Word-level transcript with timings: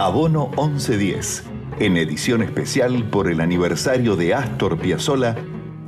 Abono 0.00 0.50
1110, 0.56 1.44
en 1.78 1.98
edición 1.98 2.40
especial 2.40 3.04
por 3.10 3.30
el 3.30 3.38
aniversario 3.38 4.16
de 4.16 4.32
Astor 4.32 4.78
Piazzolla, 4.78 5.36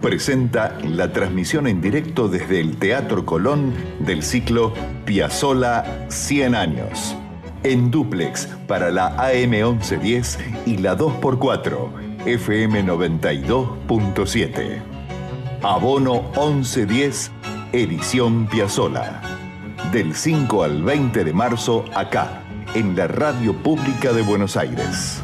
presenta 0.02 0.76
la 0.84 1.15
transmisión 1.15 1.67
en 1.67 1.81
directo 1.81 2.28
desde 2.28 2.60
el 2.60 2.76
Teatro 2.76 3.25
Colón 3.25 3.72
del 4.00 4.22
ciclo 4.22 4.75
Piazzolla 5.06 6.06
100 6.10 6.54
años. 6.54 7.17
En 7.62 7.90
duplex 7.90 8.48
para 8.67 8.91
la 8.91 9.17
AM 9.17 9.53
1110 9.53 10.39
y 10.67 10.77
la 10.77 10.95
2x4 10.95 12.27
FM 12.27 12.85
92.7. 12.85 14.83
Abono 15.63 16.25
1110, 16.37 17.31
edición 17.73 18.47
Piazzolla. 18.47 19.23
Del 19.91 20.15
5 20.15 20.65
al 20.65 20.83
20 20.83 21.25
de 21.25 21.33
marzo 21.33 21.87
acá 21.95 22.41
en 22.75 22.96
la 22.96 23.07
Radio 23.07 23.54
Pública 23.54 24.12
de 24.12 24.23
Buenos 24.23 24.56
Aires. 24.56 25.23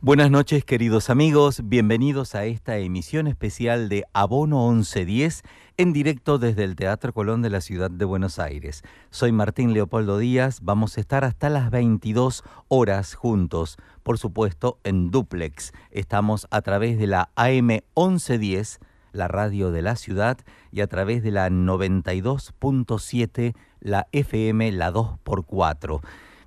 Buenas 0.00 0.32
noches 0.32 0.64
queridos 0.64 1.10
amigos, 1.10 1.60
bienvenidos 1.62 2.34
a 2.34 2.44
esta 2.44 2.78
emisión 2.78 3.28
especial 3.28 3.88
de 3.88 4.04
Abono 4.12 4.68
1110 4.72 5.42
en 5.76 5.92
directo 5.92 6.38
desde 6.38 6.64
el 6.64 6.74
Teatro 6.74 7.12
Colón 7.12 7.42
de 7.42 7.50
la 7.50 7.60
Ciudad 7.60 7.92
de 7.92 8.04
Buenos 8.04 8.40
Aires. 8.40 8.82
Soy 9.10 9.30
Martín 9.30 9.72
Leopoldo 9.72 10.18
Díaz, 10.18 10.58
vamos 10.62 10.96
a 10.98 11.00
estar 11.00 11.24
hasta 11.24 11.48
las 11.48 11.70
22 11.70 12.42
horas 12.66 13.14
juntos, 13.14 13.76
por 14.02 14.18
supuesto 14.18 14.80
en 14.82 15.12
duplex. 15.12 15.72
Estamos 15.92 16.48
a 16.50 16.62
través 16.62 16.98
de 16.98 17.06
la 17.06 17.30
AM 17.36 17.68
1110 17.94 18.80
la 19.12 19.28
radio 19.28 19.70
de 19.70 19.82
la 19.82 19.96
ciudad, 19.96 20.38
y 20.70 20.80
a 20.80 20.86
través 20.86 21.22
de 21.22 21.30
la 21.30 21.50
92.7, 21.50 23.54
la 23.80 24.08
FM, 24.12 24.72
la 24.72 24.90
2x4. 24.92 26.00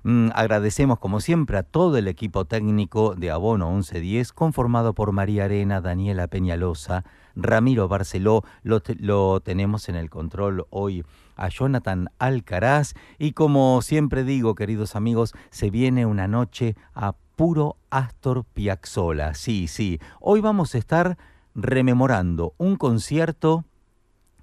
Mm, 0.08 0.28
agradecemos 0.34 1.00
como 1.00 1.18
siempre 1.18 1.58
a 1.58 1.64
todo 1.64 1.96
el 1.96 2.06
equipo 2.06 2.44
técnico 2.44 3.16
de 3.16 3.32
Abono 3.32 3.72
1110, 3.72 4.32
conformado 4.32 4.94
por 4.94 5.10
María 5.10 5.46
Arena, 5.46 5.80
Daniela 5.80 6.28
Peñalosa, 6.28 7.02
Ramiro 7.34 7.88
Barceló, 7.88 8.44
lo, 8.62 8.80
lo 9.00 9.40
tenemos 9.40 9.88
en 9.88 9.96
el 9.96 10.08
control 10.08 10.64
hoy 10.70 11.04
a 11.34 11.48
Jonathan 11.48 12.08
Alcaraz 12.20 12.94
y 13.18 13.32
como 13.32 13.82
siempre 13.82 14.22
digo, 14.22 14.54
queridos 14.54 14.94
amigos, 14.94 15.34
se 15.50 15.70
viene 15.70 16.06
una 16.06 16.28
noche 16.28 16.76
a 16.94 17.16
puro 17.34 17.76
Astor 17.90 18.44
Piazzolla. 18.44 19.34
Sí, 19.34 19.66
sí, 19.66 19.98
hoy 20.20 20.40
vamos 20.40 20.76
a 20.76 20.78
estar 20.78 21.18
rememorando 21.56 22.54
un 22.58 22.76
concierto 22.76 23.64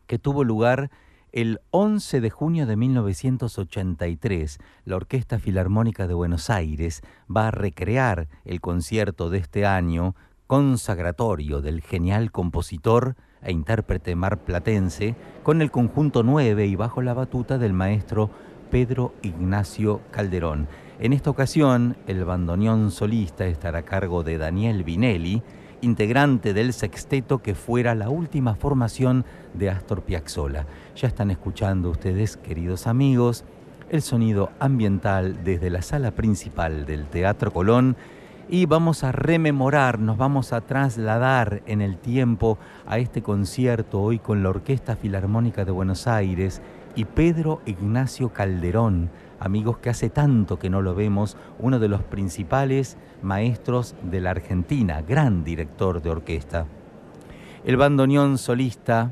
que 0.08 0.18
tuvo 0.18 0.44
lugar 0.44 0.90
el 1.32 1.62
11 1.70 2.22
de 2.22 2.30
junio 2.30 2.66
de 2.66 2.76
1983. 2.76 4.60
La 4.86 4.96
Orquesta 4.96 5.40
Filarmónica 5.40 6.08
de 6.08 6.16
Buenos 6.16 6.50
Aires 6.50 7.02
va 7.34 7.48
a 7.48 7.52
recrear 7.52 8.28
el 8.46 8.62
concierto 8.62 9.30
de 9.30 9.38
este 9.38 9.66
año 9.66 10.16
consagratorio 10.48 11.62
del 11.62 11.82
genial 11.82 12.32
compositor 12.32 13.16
e 13.42 13.52
intérprete 13.52 14.16
marplatense 14.16 15.16
con 15.44 15.62
el 15.62 15.72
conjunto 15.72 16.24
9 16.24 16.66
y 16.66 16.76
bajo 16.76 17.02
la 17.02 17.14
batuta 17.14 17.58
del 17.58 17.74
maestro 17.74 18.32
Pedro 18.72 19.14
Ignacio 19.22 20.02
Calderón. 20.12 20.68
En 21.00 21.14
esta 21.14 21.30
ocasión, 21.30 21.98
el 22.08 22.26
bandoneón 22.26 22.90
solista 22.90 23.46
estará 23.46 23.80
a 23.80 23.86
cargo 23.86 24.24
de 24.24 24.38
Daniel 24.38 24.84
Vinelli, 24.84 25.44
integrante 25.84 26.54
del 26.54 26.74
sexteto 26.74 27.40
que 27.40 27.56
fuera 27.56 27.94
la 27.94 28.10
última 28.10 28.56
formación 28.56 29.26
de 29.54 29.70
Astor 29.70 30.02
Piazzolla. 30.02 30.66
Ya 30.96 31.08
están 31.08 31.30
escuchando 31.30 31.90
ustedes, 31.90 32.38
queridos 32.38 32.88
amigos, 32.88 33.44
el 33.90 34.02
sonido 34.02 34.50
ambiental 34.60 35.44
desde 35.44 35.70
la 35.70 35.82
sala 35.82 36.12
principal 36.12 36.86
del 36.86 37.06
Teatro 37.06 37.52
Colón 37.52 37.98
y 38.50 38.66
vamos 38.66 39.04
a 39.04 39.12
rememorar, 39.12 40.00
nos 40.00 40.18
vamos 40.18 40.54
a 40.54 40.62
trasladar 40.62 41.62
en 41.66 41.82
el 41.82 41.98
tiempo 41.98 42.58
a 42.86 42.98
este 42.98 43.22
concierto 43.22 44.02
hoy 44.02 44.20
con 44.20 44.42
la 44.42 44.50
Orquesta 44.50 44.96
Filarmónica 44.96 45.66
de 45.66 45.72
Buenos 45.72 46.08
Aires 46.08 46.62
y 46.96 47.06
Pedro 47.06 47.62
Ignacio 47.66 48.30
Calderón, 48.30 49.10
amigos 49.44 49.78
que 49.78 49.90
hace 49.90 50.10
tanto 50.10 50.58
que 50.58 50.70
no 50.70 50.82
lo 50.82 50.96
vemos, 50.96 51.38
uno 51.60 51.80
de 51.80 51.88
los 51.88 52.02
principales 52.02 52.98
maestros 53.22 53.96
de 54.04 54.22
la 54.22 54.32
Argentina, 54.32 55.02
gran 55.02 55.44
director 55.44 56.02
de 56.02 56.10
orquesta. 56.10 56.66
El 57.66 57.78
bandoneón 57.78 58.38
solista 58.38 59.12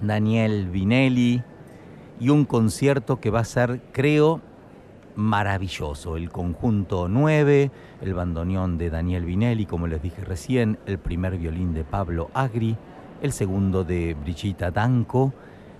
Daniel 0.00 0.68
Vinelli 0.68 1.42
y 2.20 2.28
un 2.28 2.44
concierto 2.44 3.20
que 3.20 3.30
va 3.30 3.40
a 3.40 3.44
ser, 3.44 3.80
creo, 3.92 4.40
maravilloso. 5.16 6.16
El 6.16 6.30
conjunto 6.30 7.08
9, 7.08 7.70
el 8.00 8.14
bandoneón 8.14 8.78
de 8.78 8.90
Daniel 8.90 9.24
Vinelli, 9.24 9.66
como 9.66 9.86
les 9.86 10.02
dije 10.02 10.24
recién, 10.24 10.78
el 10.86 10.98
primer 10.98 11.38
violín 11.38 11.74
de 11.74 11.84
Pablo 11.84 12.30
Agri, 12.34 12.76
el 13.22 13.32
segundo 13.32 13.84
de 13.84 14.14
Brigitta 14.14 14.70
Danco, 14.70 15.32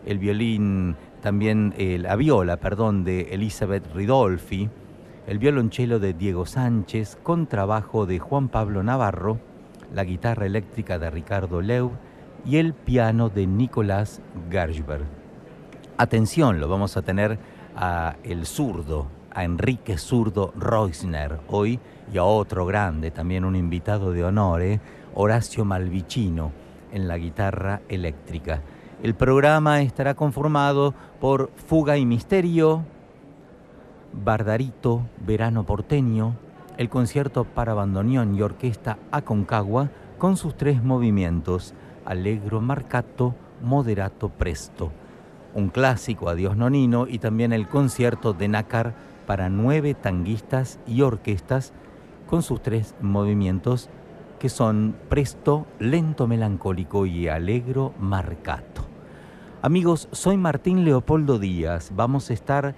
el 0.07 0.19
violín 0.19 0.97
también 1.23 1.73
eh, 1.79 1.99
la 1.99 2.17
viola, 2.17 2.59
perdón, 2.59 3.05
de 3.05 3.33
Elizabeth 3.33 3.95
Ridolfi, 3.95 4.69
el 5.27 5.39
violonchelo 5.39 6.01
de 6.01 6.13
Diego 6.13 6.45
Sánchez, 6.45 7.17
con 7.23 7.47
trabajo 7.47 8.07
de 8.07 8.19
Juan 8.19 8.49
Pablo 8.49 8.83
Navarro, 8.83 9.39
la 9.95 10.05
guitarra 10.05 10.47
eléctrica 10.47 10.99
de 10.99 11.11
Ricardo 11.11 11.63
Leu 11.63 11.93
y 12.45 12.57
el 12.57 12.75
piano 12.75 13.29
de 13.29 13.47
Nicolás 13.47 14.21
Gershberg. 14.51 15.05
Atención, 15.97 16.59
lo 16.59 16.69
vamos 16.69 16.97
a 16.97 17.03
tener 17.03 17.39
a 17.77 18.17
el 18.25 18.45
zurdo, 18.45 19.07
a 19.31 19.45
Enrique 19.45 19.99
Zurdo 19.99 20.53
Reusner 20.57 21.39
hoy 21.49 21.79
y 22.13 22.19
a 22.19 22.25
otro 22.25 22.67
grande, 22.67 23.13
también 23.13 23.45
un 23.45 23.55
invitado 23.55 24.13
de 24.13 24.25
honor, 24.25 24.61
¿eh? 24.63 24.81
Horacio 25.15 25.65
Malvicino 25.65 26.51
en 26.93 27.07
la 27.07 27.17
guitarra 27.17 27.83
eléctrica. 27.89 28.61
El 29.03 29.17
programa 29.17 29.83
estará 29.83 30.15
conformado 30.15 30.95
por 31.21 31.51
Fuga 31.57 31.99
y 31.99 32.07
Misterio, 32.07 32.85
Bardarito, 34.13 35.03
Verano 35.27 35.67
Porteño, 35.67 36.37
el 36.79 36.89
concierto 36.89 37.43
para 37.43 37.75
bandoneón 37.75 38.37
y 38.37 38.43
orquesta 38.43 38.99
Aconcagua 39.11 39.91
con 40.19 40.37
sus 40.37 40.57
tres 40.57 40.85
movimientos, 40.85 41.75
Allegro 42.05 42.61
Marcato, 42.61 43.35
Moderato 43.61 44.29
Presto, 44.29 44.93
un 45.53 45.71
clásico 45.71 46.29
Adiós 46.29 46.57
Nonino 46.57 47.09
y 47.09 47.19
también 47.19 47.53
el 47.53 47.67
concierto 47.67 48.35
de 48.35 48.47
Nácar 48.47 48.95
para 49.27 49.49
nueve 49.49 49.95
tanguistas 49.95 50.79
y 50.87 51.03
orquestas 51.03 51.73
con 52.29 52.45
sus 52.45 52.63
tres 52.63 52.95
movimientos 53.01 53.91
que 54.39 54.49
son 54.49 54.95
Presto, 55.09 55.67
Lento 55.81 56.29
Melancólico 56.29 57.05
y 57.05 57.27
Allegro 57.27 57.95
Marcato. 57.99 58.92
Amigos, 59.65 60.09
soy 60.11 60.39
Martín 60.39 60.85
Leopoldo 60.85 61.39
Díaz. 61.39 61.93
Vamos 61.95 62.31
a 62.31 62.33
estar 62.33 62.75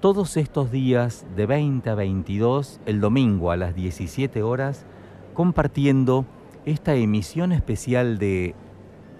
todos 0.00 0.36
estos 0.36 0.70
días 0.70 1.24
de 1.34 1.46
20 1.46 1.88
a 1.88 1.94
22, 1.94 2.78
el 2.84 3.00
domingo 3.00 3.52
a 3.52 3.56
las 3.56 3.74
17 3.74 4.42
horas, 4.42 4.84
compartiendo 5.32 6.26
esta 6.66 6.94
emisión 6.94 7.52
especial 7.52 8.18
de 8.18 8.54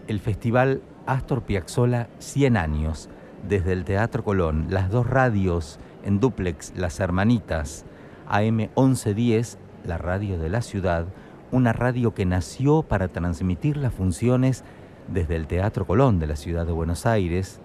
el 0.09 0.21
Festival 0.21 0.83
Astor 1.07 1.45
Piazzolla 1.45 2.11
100 2.19 2.59
años, 2.59 3.09
desde 3.49 3.73
el 3.73 3.87
Teatro 3.87 4.23
Colón, 4.23 4.67
las 4.69 4.91
dos 4.91 5.07
radios 5.07 5.79
en 6.05 6.21
duplex, 6.21 6.75
las 6.77 7.01
hermanitas, 7.01 7.87
AM 8.29 8.69
1110, 8.77 9.57
la 9.87 9.97
radio 9.97 10.39
de 10.39 10.51
la 10.51 10.61
ciudad, 10.61 11.07
una 11.51 11.73
radio 11.73 12.13
que 12.13 12.27
nació 12.27 12.83
para 12.83 13.09
transmitir 13.09 13.79
las 13.79 13.95
funciones 13.95 14.65
desde 15.09 15.37
el 15.37 15.47
Teatro 15.47 15.87
Colón 15.87 16.19
de 16.19 16.27
la 16.27 16.37
ciudad 16.37 16.67
de 16.67 16.73
Buenos 16.73 17.07
Aires, 17.07 17.61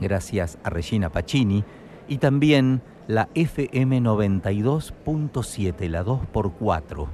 gracias 0.00 0.58
a 0.62 0.70
Regina 0.70 1.10
Pacini, 1.10 1.64
y 2.08 2.18
también 2.18 2.82
la 3.06 3.28
FM 3.34 4.00
92.7, 4.02 5.88
la 5.88 6.04
2x4. 6.04 7.08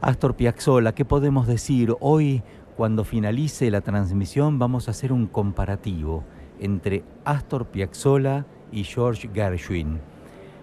Astor 0.00 0.34
Piazzolla, 0.34 0.92
¿qué 0.94 1.04
podemos 1.04 1.46
decir? 1.46 1.94
Hoy, 2.00 2.42
cuando 2.76 3.04
finalice 3.04 3.70
la 3.70 3.80
transmisión, 3.80 4.58
vamos 4.58 4.88
a 4.88 4.90
hacer 4.90 5.12
un 5.12 5.26
comparativo 5.26 6.24
entre 6.58 7.04
Astor 7.24 7.66
Piazzolla 7.66 8.46
y 8.72 8.84
George 8.84 9.30
Gershwin. 9.32 10.00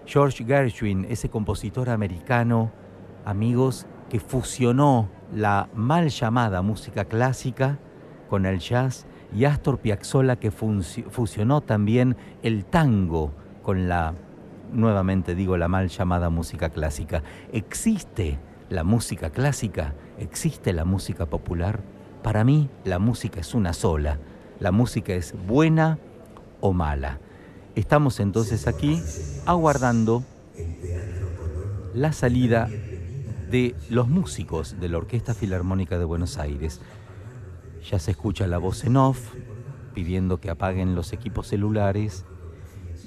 George 0.06 0.44
Gershwin, 0.44 1.06
ese 1.08 1.28
compositor 1.28 1.88
americano, 1.88 2.70
amigos, 3.24 3.86
que 4.08 4.20
fusionó 4.20 5.08
la 5.34 5.68
mal 5.74 6.08
llamada 6.08 6.62
música 6.62 7.04
clásica 7.04 7.78
con 8.28 8.46
el 8.46 8.58
jazz 8.58 9.06
y 9.34 9.44
Astor 9.44 9.78
Piazzolla 9.78 10.36
que 10.36 10.50
fusionó 10.50 11.60
también 11.60 12.16
el 12.42 12.64
tango 12.64 13.32
con 13.62 13.88
la, 13.88 14.14
nuevamente 14.72 15.34
digo, 15.34 15.56
la 15.56 15.68
mal 15.68 15.88
llamada 15.88 16.30
música 16.30 16.70
clásica. 16.70 17.22
¿Existe 17.52 18.38
la 18.68 18.84
música 18.84 19.30
clásica? 19.30 19.94
¿Existe 20.18 20.72
la 20.72 20.84
música 20.84 21.26
popular? 21.26 21.80
Para 22.22 22.44
mí 22.44 22.68
la 22.84 22.98
música 22.98 23.40
es 23.40 23.54
una 23.54 23.72
sola. 23.72 24.18
La 24.58 24.72
música 24.72 25.14
es 25.14 25.34
buena 25.46 25.98
o 26.60 26.72
mala. 26.72 27.18
Estamos 27.74 28.20
entonces 28.20 28.66
aquí 28.66 29.00
aguardando 29.46 30.22
la 31.94 32.12
salida 32.12 32.68
de 33.50 33.74
los 33.88 34.08
músicos 34.08 34.76
de 34.80 34.88
la 34.88 34.98
Orquesta 34.98 35.34
Filarmónica 35.34 35.98
de 35.98 36.04
Buenos 36.04 36.38
Aires. 36.38 36.80
Ya 37.90 37.98
se 37.98 38.12
escucha 38.12 38.46
la 38.46 38.58
voz 38.58 38.84
en 38.84 38.96
off 38.96 39.34
pidiendo 39.92 40.38
que 40.38 40.50
apaguen 40.50 40.94
los 40.94 41.12
equipos 41.12 41.48
celulares 41.48 42.24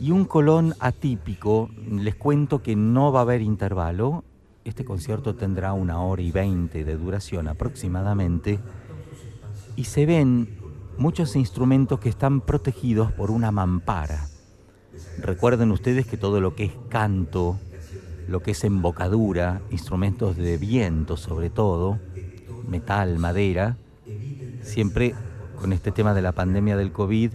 y 0.02 0.12
un 0.12 0.26
colón 0.26 0.76
atípico. 0.80 1.70
Les 1.90 2.16
cuento 2.16 2.62
que 2.62 2.76
no 2.76 3.14
va 3.14 3.20
a 3.20 3.24
haber 3.24 3.42
intervalo. 3.42 4.26
Este 4.66 4.84
concierto 4.84 5.36
tendrá 5.36 5.72
una 5.72 6.02
hora 6.02 6.22
y 6.22 6.32
veinte 6.32 6.84
de 6.84 6.98
duración 6.98 7.48
aproximadamente 7.48 8.60
y 9.78 9.86
se 9.86 10.06
ven 10.06 10.58
muchos 10.98 11.38
instrumentos 11.38 12.00
que 12.00 12.10
están 12.10 12.42
protegidos 12.42 13.14
por 13.14 13.32
una 13.32 13.52
mampara. 13.52 14.28
Recuerden 15.20 15.72
ustedes 15.72 16.06
que 16.06 16.18
todo 16.18 16.42
lo 16.42 16.54
que 16.54 16.66
es 16.66 16.74
canto, 16.90 17.60
lo 18.28 18.42
que 18.42 18.52
es 18.52 18.64
embocadura, 18.64 19.62
instrumentos 19.70 20.38
de 20.38 20.58
viento 20.58 21.18
sobre 21.18 21.50
todo, 21.50 22.00
metal, 22.68 23.20
madera, 23.20 23.78
siempre 24.62 25.16
con 25.60 25.74
este 25.74 25.92
tema 25.92 26.14
de 26.14 26.22
la 26.22 26.32
pandemia 26.32 26.78
del 26.78 26.92
COVID 26.92 27.32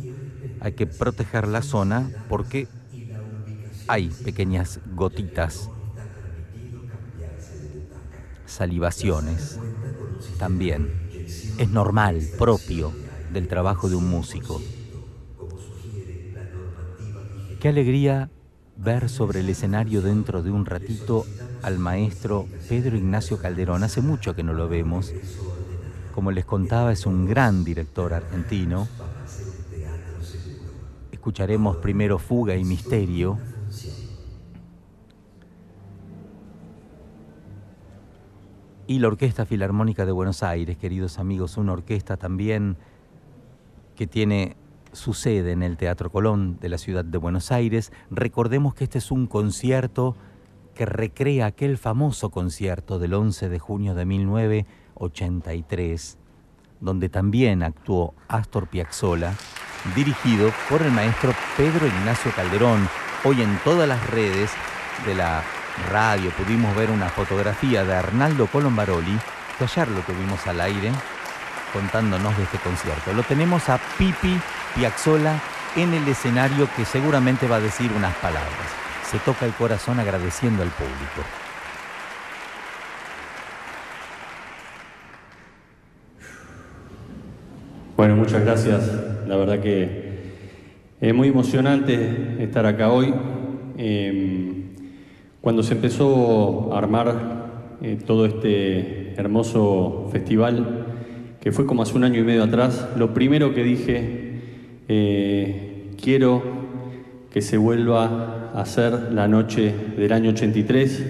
hay 0.61 0.73
que 0.73 0.87
proteger 0.87 1.47
la 1.47 1.63
zona 1.63 2.11
porque 2.29 2.69
hay 3.87 4.09
pequeñas 4.09 4.81
gotitas, 4.95 5.71
salivaciones 8.47 9.59
también. 10.39 10.91
Es 11.59 11.71
normal, 11.71 12.23
propio 12.39 12.93
del 13.33 13.49
trabajo 13.49 13.89
de 13.89 13.97
un 13.97 14.09
músico. 14.09 14.61
Qué 17.61 17.69
alegría 17.69 18.31
ver 18.79 19.09
sobre 19.09 19.41
el 19.41 19.49
escenario 19.49 20.03
dentro 20.03 20.43
de 20.43 20.51
un 20.53 20.65
ratito 20.65 21.27
al 21.63 21.79
maestro 21.79 22.47
Pedro 22.69 22.97
Ignacio 22.97 23.39
Calderón. 23.39 23.83
Hace 23.83 24.01
mucho 24.01 24.35
que 24.35 24.45
no 24.45 24.53
lo 24.53 24.69
vemos. 24.69 25.13
Como 26.15 26.31
les 26.31 26.45
contaba, 26.45 26.93
es 26.93 27.05
un 27.05 27.27
gran 27.27 27.65
director 27.65 28.15
argentino. 28.15 28.87
Escucharemos 31.11 31.77
primero 31.79 32.19
Fuga 32.19 32.57
y 32.57 32.65
Misterio. 32.65 33.39
Y 38.87 39.01
la 39.01 39.09
Orquesta 39.09 39.45
Filarmónica 39.45 40.07
de 40.07 40.13
Buenos 40.13 40.43
Aires, 40.43 40.79
queridos 40.79 41.19
amigos, 41.19 41.59
una 41.59 41.73
orquesta 41.73 42.17
también 42.17 42.79
que 43.97 44.07
tiene 44.07 44.57
sucede 44.99 45.53
en 45.53 45.63
el 45.63 45.79
Teatro 45.79 46.11
Colón 46.11 46.59
de 46.61 46.69
la 46.69 46.77
ciudad 46.77 47.03
de 47.05 47.19
Buenos 47.19 47.53
Aires. 47.53 47.93
Recordemos 48.11 48.75
que 48.75 48.85
este 48.85 48.99
es 48.99 49.11
un 49.11 49.27
concierto 49.27 50.15
que 50.75 50.85
recrea 50.85 51.47
aquel 51.47 51.79
famoso 51.79 52.29
concierto 52.31 52.99
del 52.99 53.15
11 53.15 53.49
de 53.49 53.59
junio 53.59 53.95
de 53.95 54.05
1983, 54.05 56.19
donde 56.81 57.09
también 57.09 57.63
actuó 57.63 58.13
Astor 58.29 58.69
Piazzolla, 58.69 59.33
dirigido 59.97 60.51
por 60.69 60.83
el 60.83 60.93
maestro 60.93 61.33
Pedro 61.57 61.87
Ignacio 61.87 62.31
Calderón. 62.33 62.87
Hoy 63.25 63.41
en 63.43 63.59
todas 63.65 63.89
las 63.89 64.07
redes 64.11 64.51
de 65.07 65.15
la 65.15 65.43
radio 65.91 66.31
pudimos 66.33 66.77
ver 66.77 66.91
una 66.91 67.09
fotografía 67.09 67.83
de 67.85 67.95
Arnaldo 67.95 68.47
Colombaroli, 68.47 69.19
que 69.57 69.65
ayer 69.65 69.89
lo 69.89 70.01
tuvimos 70.01 70.47
al 70.47 70.61
aire 70.61 70.93
contándonos 71.73 72.37
de 72.37 72.45
este 72.45 72.59
concierto. 72.59 73.13
Lo 73.13 73.23
tenemos 73.23 73.69
a 73.69 73.79
Pipi 73.99 74.41
Piazzola 74.75 75.41
en 75.77 75.95
el 75.95 76.07
escenario 76.09 76.69
que 76.77 76.85
seguramente 76.85 77.47
va 77.47 77.57
a 77.57 77.61
decir 77.61 77.91
unas 77.97 78.15
palabras. 78.17 78.79
Se 79.11 79.19
toca 79.19 79.47
el 79.47 79.53
corazón 79.53 80.01
agradeciendo 80.01 80.63
al 80.63 80.71
público. 80.71 81.23
Bueno, 87.97 88.17
muchas 88.17 88.45
gracias. 88.45 88.91
La 89.27 89.37
verdad 89.37 89.61
que 89.61 90.09
es 91.01 91.15
muy 91.15 91.29
emocionante 91.29 92.37
estar 92.39 92.67
acá 92.67 92.91
hoy. 92.91 93.15
Em, 93.77 94.65
cuando 95.41 95.63
se 95.63 95.75
empezó 95.75 96.73
a 96.75 96.79
armar 96.79 97.77
eh, 97.81 97.99
todo 98.07 98.27
este 98.27 99.15
hermoso 99.15 100.09
festival, 100.13 100.87
que 101.41 101.53
fue 101.53 101.67
como 101.67 101.83
hace 101.83 101.97
un 101.97 102.05
año 102.05 102.21
y 102.21 102.25
medio 102.25 102.45
atrás, 102.45 102.89
lo 102.97 103.15
primero 103.15 103.55
que 103.55 103.63
dije, 103.63 104.28
eh, 104.89 105.91
quiero 106.01 106.43
que 107.31 107.43
se 107.43 107.59
vuelva 107.59 108.51
a 108.55 108.63
hacer 108.63 109.13
la 109.13 109.29
noche 109.29 109.75
del 109.97 110.13
año 110.13 110.31
83, 110.31 111.05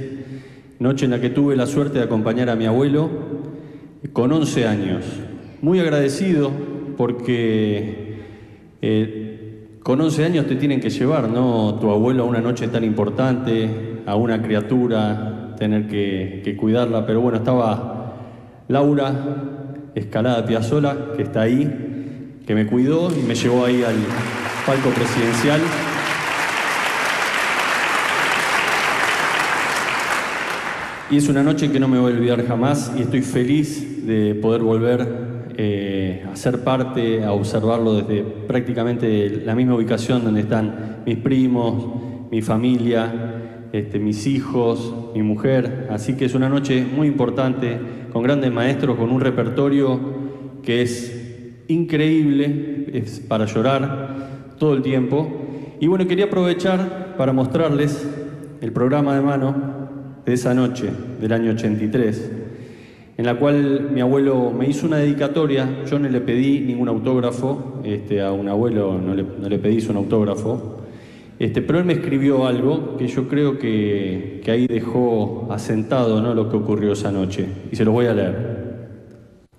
noche 0.80 1.04
en 1.04 1.12
la 1.12 1.20
que 1.20 1.30
tuve 1.30 1.54
la 1.56 1.66
suerte 1.66 1.98
de 1.98 2.04
acompañar 2.04 2.50
a 2.50 2.56
mi 2.56 2.66
abuelo 2.66 3.08
con 4.12 4.32
11 4.32 4.66
años. 4.66 5.04
Muy 5.62 5.78
agradecido 5.78 6.50
porque 6.96 8.18
eh, 8.82 9.78
con 9.82 10.00
11 10.00 10.24
años 10.24 10.46
te 10.46 10.56
tienen 10.56 10.80
que 10.80 10.90
llevar, 10.90 11.28
¿no? 11.28 11.78
Tu 11.80 11.88
abuelo 11.90 12.24
a 12.24 12.26
una 12.26 12.40
noche 12.40 12.66
tan 12.68 12.82
importante, 12.82 14.02
a 14.06 14.16
una 14.16 14.42
criatura, 14.42 15.54
tener 15.56 15.86
que, 15.86 16.42
que 16.44 16.56
cuidarla, 16.56 17.06
pero 17.06 17.20
bueno, 17.20 17.38
estaba 17.38 18.16
Laura, 18.68 19.12
Escalada 19.94 20.44
Piazzola, 20.44 21.12
que 21.16 21.22
está 21.22 21.42
ahí, 21.42 21.87
que 22.48 22.54
me 22.54 22.66
cuidó 22.66 23.10
y 23.14 23.22
me 23.24 23.34
llevó 23.34 23.66
ahí 23.66 23.84
al 23.84 23.96
palco 24.64 24.88
presidencial. 24.88 25.60
Y 31.10 31.18
es 31.18 31.28
una 31.28 31.42
noche 31.42 31.70
que 31.70 31.78
no 31.78 31.88
me 31.88 31.98
voy 31.98 32.10
a 32.10 32.16
olvidar 32.16 32.46
jamás 32.46 32.90
y 32.96 33.02
estoy 33.02 33.20
feliz 33.20 34.06
de 34.06 34.34
poder 34.34 34.62
volver 34.62 35.06
eh, 35.58 36.24
a 36.32 36.34
ser 36.36 36.64
parte, 36.64 37.22
a 37.22 37.32
observarlo 37.32 37.92
desde 38.00 38.22
prácticamente 38.22 39.42
la 39.44 39.54
misma 39.54 39.74
ubicación 39.74 40.24
donde 40.24 40.40
están 40.40 41.02
mis 41.04 41.18
primos, 41.18 42.30
mi 42.30 42.40
familia, 42.40 43.68
este, 43.74 43.98
mis 43.98 44.26
hijos, 44.26 45.10
mi 45.14 45.22
mujer. 45.22 45.88
Así 45.90 46.14
que 46.14 46.24
es 46.24 46.34
una 46.34 46.48
noche 46.48 46.82
muy 46.82 47.08
importante 47.08 47.78
con 48.10 48.22
grandes 48.22 48.50
maestros, 48.50 48.96
con 48.96 49.10
un 49.10 49.20
repertorio 49.20 50.00
que 50.62 50.80
es 50.80 51.17
increíble, 51.68 52.86
es 52.92 53.20
para 53.20 53.44
llorar 53.44 54.54
todo 54.58 54.74
el 54.74 54.82
tiempo. 54.82 55.28
Y 55.80 55.86
bueno, 55.86 56.06
quería 56.06 56.24
aprovechar 56.24 57.14
para 57.16 57.32
mostrarles 57.32 58.06
el 58.60 58.72
programa 58.72 59.14
de 59.14 59.20
mano 59.20 59.78
de 60.24 60.32
esa 60.32 60.52
noche 60.54 60.90
del 61.20 61.32
año 61.32 61.52
83, 61.52 62.32
en 63.16 63.24
la 63.24 63.36
cual 63.36 63.90
mi 63.92 64.00
abuelo 64.00 64.50
me 64.50 64.68
hizo 64.68 64.86
una 64.86 64.98
dedicatoria, 64.98 65.84
yo 65.84 65.98
no 65.98 66.08
le 66.08 66.20
pedí 66.20 66.60
ningún 66.60 66.88
autógrafo, 66.88 67.80
este, 67.84 68.20
a 68.20 68.32
un 68.32 68.48
abuelo 68.48 69.00
no 69.00 69.14
le, 69.14 69.58
pedí 69.58 69.84
un 69.88 69.96
autógrafo, 69.96 70.82
este, 71.38 71.62
pero 71.62 71.78
él 71.78 71.84
me 71.84 71.94
escribió 71.94 72.46
algo 72.46 72.96
que 72.96 73.06
yo 73.06 73.28
creo 73.28 73.58
que, 73.58 74.42
ahí 74.48 74.66
dejó 74.66 75.46
asentado 75.50 76.20
¿no? 76.20 76.34
lo 76.34 76.48
que 76.48 76.56
ocurrió 76.56 76.92
esa 76.92 77.12
noche. 77.12 77.46
Y 77.70 77.76
se 77.76 77.84
lo 77.84 77.92
voy 77.92 78.06
a 78.06 78.14
leer. 78.14 78.57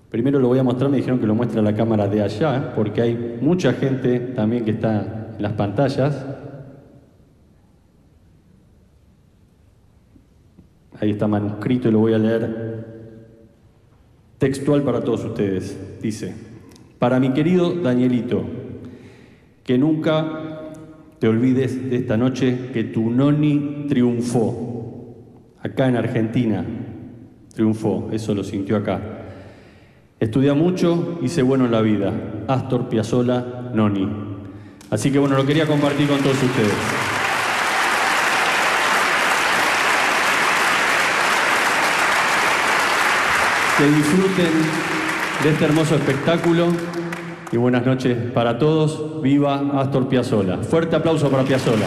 Primero 0.10 0.40
lo 0.40 0.48
voy 0.48 0.58
a 0.58 0.64
mostrar, 0.64 0.90
me 0.90 0.98
dijeron 0.98 1.20
que 1.20 1.28
lo 1.28 1.36
muestre 1.36 1.60
a 1.60 1.64
la 1.64 1.76
cámara 1.76 2.08
de 2.08 2.24
allá, 2.24 2.74
porque 2.76 3.02
hay 3.02 3.38
mucha 3.42 3.74
gente 3.74 4.20
también 4.20 4.66
que 4.66 4.72
está 4.72 5.34
en 5.36 5.42
las 5.42 5.54
pantallas. 5.54 6.26
Ahí 11.00 11.12
está 11.12 11.28
manuscrito 11.28 11.90
y 11.90 11.92
lo 11.92 12.00
voy 12.00 12.14
a 12.14 12.18
leer 12.18 12.86
textual 14.40 14.82
para 14.82 15.02
todos 15.02 15.24
ustedes. 15.26 16.00
Dice, 16.02 16.34
para 16.98 17.20
mi 17.20 17.32
querido 17.34 17.74
Danielito, 17.76 18.44
que 19.64 19.78
nunca 19.78 20.72
te 21.20 21.28
olvides 21.28 21.90
de 21.90 21.98
esta 21.98 22.18
noche 22.18 22.72
que 22.74 22.86
tu 22.86 23.12
noni 23.12 23.86
triunfó. 23.88 24.66
Acá 25.62 25.88
en 25.88 25.98
Argentina 25.98 26.66
triunfó, 27.54 28.10
eso 28.12 28.34
lo 28.34 28.44
sintió 28.44 28.78
acá. 28.78 29.19
Estudia 30.20 30.54
mucho 30.54 31.18
y 31.22 31.30
sé 31.30 31.42
bueno 31.42 31.66
en 31.66 31.72
la 31.72 31.80
vida. 31.82 32.12
Astor 32.48 32.90
Piazzolla, 32.90 33.72
noni. 33.74 34.06
Así 34.90 35.12
que 35.12 35.20
bueno, 35.20 35.38
lo 35.38 35.46
quería 35.46 35.66
compartir 35.66 36.10
con 36.10 36.20
todos 36.20 36.36
ustedes. 36.44 36.74
Que 43.78 43.86
disfruten 43.86 44.52
de 45.42 45.50
este 45.52 45.64
hermoso 45.64 45.96
espectáculo 45.96 46.68
y 47.50 47.56
buenas 47.56 47.86
noches 47.86 48.18
para 48.34 48.60
todos. 48.60 49.22
Viva 49.22 49.62
Astor 49.80 50.10
Piazzolla. 50.10 50.58
Fuerte 50.58 50.98
aplauso 50.98 51.30
para 51.30 51.44
Piazzolla. 51.44 51.86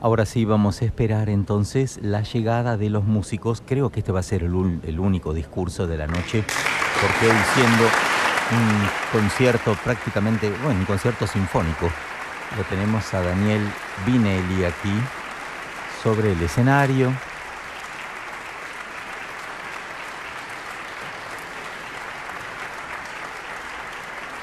Ahora 0.00 0.26
sí 0.26 0.44
vamos 0.44 0.80
a 0.80 0.84
esperar 0.84 1.28
entonces 1.28 1.98
la 2.00 2.22
llegada 2.22 2.76
de 2.76 2.88
los 2.88 3.02
músicos. 3.02 3.60
Creo 3.66 3.90
que 3.90 3.98
este 3.98 4.12
va 4.12 4.20
a 4.20 4.22
ser 4.22 4.44
el, 4.44 5.00
único 5.00 5.34
discurso 5.34 5.88
de 5.88 5.96
la 5.96 6.06
noche, 6.06 6.44
porque 7.00 7.26
hoy 7.26 7.36
siendo 7.54 7.82
un 7.82 9.20
concierto 9.20 9.76
prácticamente, 9.82 10.52
bueno, 10.62 10.78
un 10.78 10.86
concierto 10.86 11.26
sinfónico, 11.26 11.90
lo 12.56 12.62
tenemos 12.64 13.12
a 13.12 13.22
Daniel 13.22 13.60
Vinelli 14.06 14.64
aquí 14.64 14.94
sobre 16.00 16.30
el 16.30 16.40
escenario. 16.42 17.12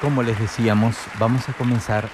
Como 0.01 0.21
les 0.21 0.37
decíamos, 0.37 0.97
vamos 1.17 1.47
a 1.47 1.53
comenzar 1.53 2.09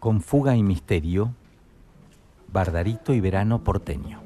con 0.00 0.22
Fuga 0.22 0.56
y 0.56 0.62
Misterio, 0.62 1.34
Bardarito 2.52 3.12
y 3.12 3.20
Verano 3.20 3.62
Porteño. 3.62 4.19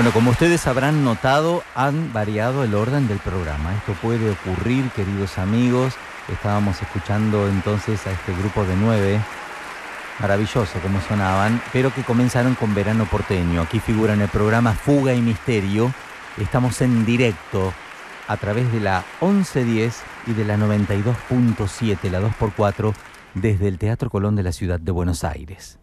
Bueno, 0.00 0.14
como 0.14 0.30
ustedes 0.30 0.66
habrán 0.66 1.04
notado, 1.04 1.62
han 1.74 2.14
variado 2.14 2.64
el 2.64 2.74
orden 2.74 3.06
del 3.06 3.18
programa. 3.18 3.74
Esto 3.74 3.92
puede 3.92 4.30
ocurrir, 4.30 4.88
queridos 4.92 5.36
amigos. 5.36 5.92
Estábamos 6.32 6.80
escuchando 6.80 7.46
entonces 7.46 8.06
a 8.06 8.12
este 8.12 8.32
grupo 8.32 8.64
de 8.64 8.76
nueve, 8.76 9.20
maravilloso 10.18 10.78
como 10.80 11.02
sonaban, 11.02 11.60
pero 11.70 11.92
que 11.92 12.02
comenzaron 12.02 12.54
con 12.54 12.74
Verano 12.74 13.04
Porteño. 13.04 13.60
Aquí 13.60 13.78
figura 13.78 14.14
en 14.14 14.22
el 14.22 14.30
programa 14.30 14.72
Fuga 14.72 15.12
y 15.12 15.20
Misterio. 15.20 15.92
Estamos 16.38 16.80
en 16.80 17.04
directo 17.04 17.74
a 18.26 18.38
través 18.38 18.72
de 18.72 18.80
la 18.80 19.04
1110 19.20 20.02
y 20.28 20.32
de 20.32 20.46
la 20.46 20.56
92.7, 20.56 22.10
la 22.10 22.22
2x4, 22.22 22.94
desde 23.34 23.68
el 23.68 23.76
Teatro 23.76 24.08
Colón 24.08 24.34
de 24.34 24.44
la 24.44 24.52
ciudad 24.52 24.80
de 24.80 24.92
Buenos 24.92 25.24
Aires. 25.24 25.78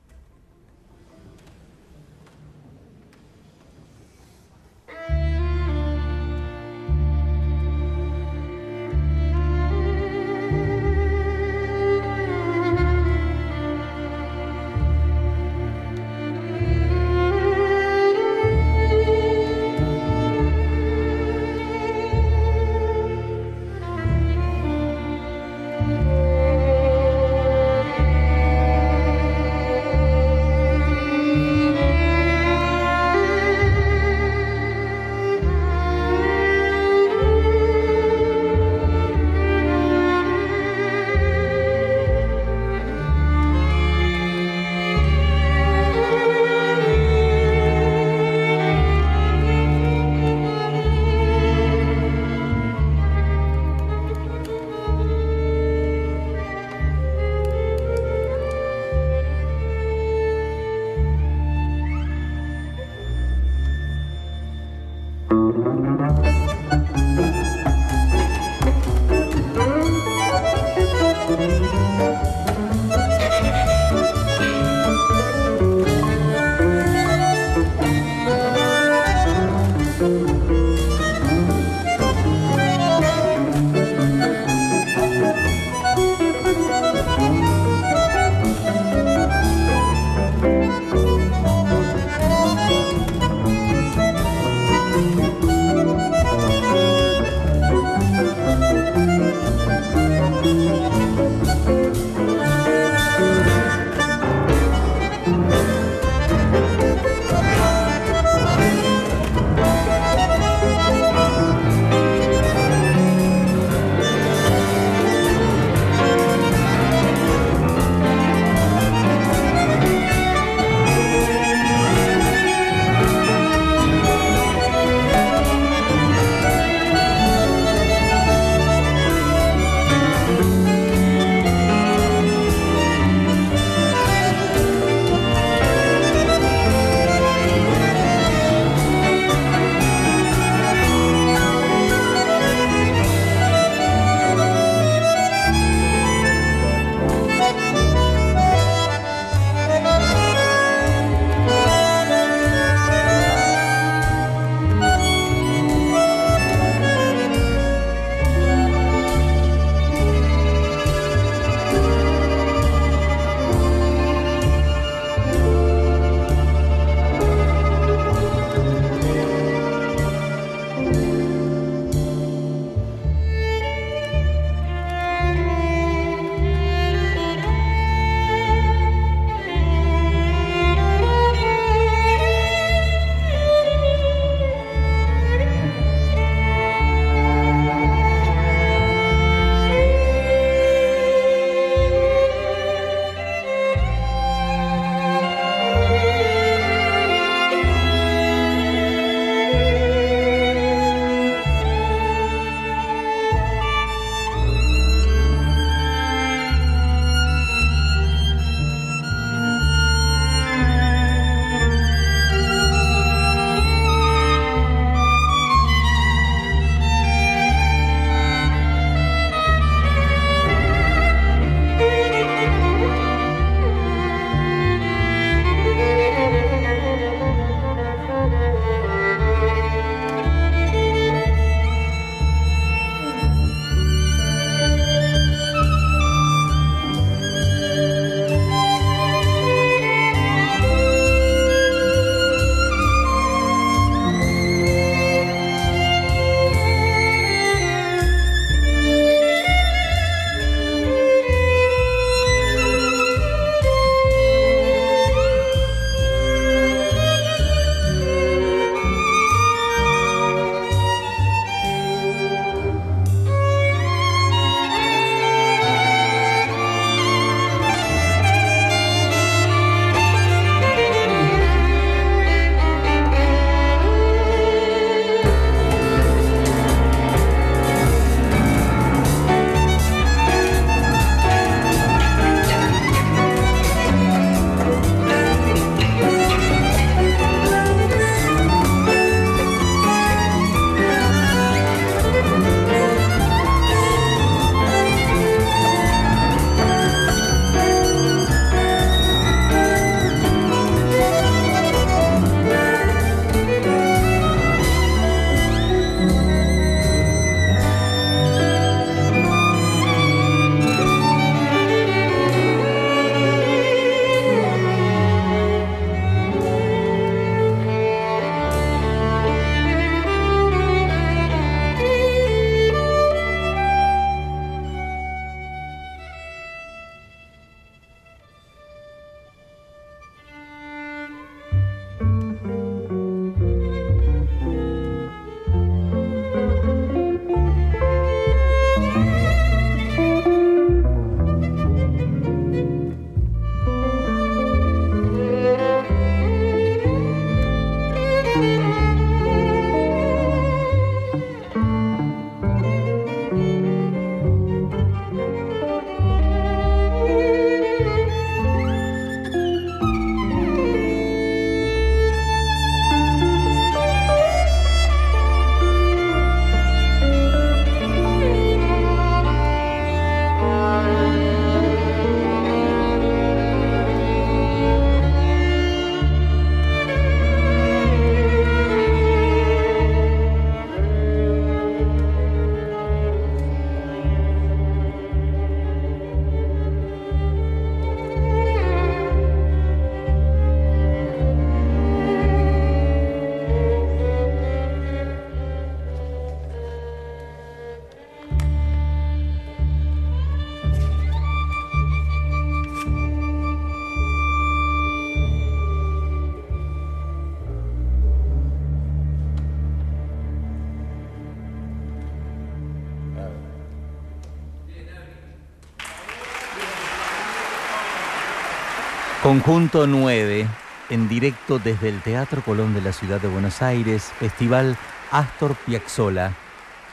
Conjunto 419.37 419.85
9, 419.85 420.47
en 420.89 421.07
directo 421.07 421.59
desde 421.59 421.89
el 421.89 422.01
Teatro 422.01 422.41
Colón 422.41 422.73
de 422.73 422.81
la 422.81 422.91
Ciudad 422.91 423.21
de 423.21 423.27
Buenos 423.27 423.61
Aires, 423.61 424.05
Festival 424.17 424.75
Astor 425.11 425.55
Piazzolla, 425.57 426.33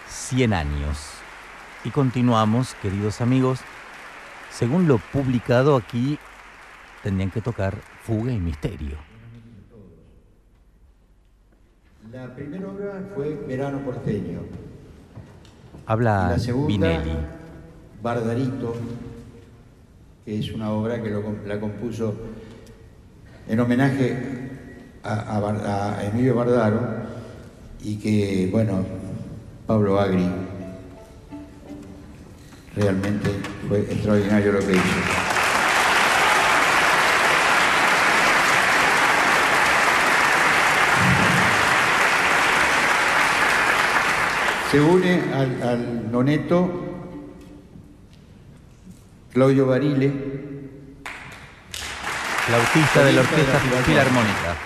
100 0.09 0.52
años. 0.52 0.98
Y 1.85 1.90
continuamos, 1.90 2.74
queridos 2.83 3.22
amigos, 3.22 3.61
según 4.50 4.87
lo 4.87 4.98
publicado 4.98 5.74
aquí, 5.74 6.18
tendrían 7.02 7.30
que 7.30 7.40
tocar 7.40 7.78
Fuga 8.02 8.30
y 8.30 8.38
Misterio. 8.38 8.98
La 12.12 12.35
primera 12.35 12.68
obra 12.68 13.09
fue 13.14 13.42
Verano 13.48 13.78
Porteño. 13.78 14.40
Habla 15.87 16.28
la 16.33 16.38
segunda, 16.38 16.66
Vinelli. 16.66 17.16
Bardarito, 18.02 18.76
que 20.24 20.38
es 20.38 20.50
una 20.52 20.70
obra 20.72 21.02
que 21.02 21.10
lo- 21.10 21.22
la 21.46 21.60
compuso 21.60 22.14
en 23.48 23.60
homenaje 23.60 24.16
a, 25.02 25.98
Emilio 26.10 26.34
Bardaro 26.34 26.80
y 27.82 27.96
que, 27.96 28.48
bueno, 28.50 28.84
Pablo 29.66 30.00
Agri 30.00 30.26
realmente 32.74 33.28
fue 33.68 33.80
extraordinario 33.80 34.52
lo 34.52 34.60
que 34.60 34.72
hizo. 34.72 35.00
Se 44.70 44.80
une 44.80 45.20
al 45.32 46.10
noneto 46.10 46.93
Claudio 49.35 49.66
Barile, 49.66 50.12
Flautista 52.47 53.05
de 53.05 53.12
la 53.14 53.20
Orquesta 53.23 53.59
Filarmónica. 53.85 54.57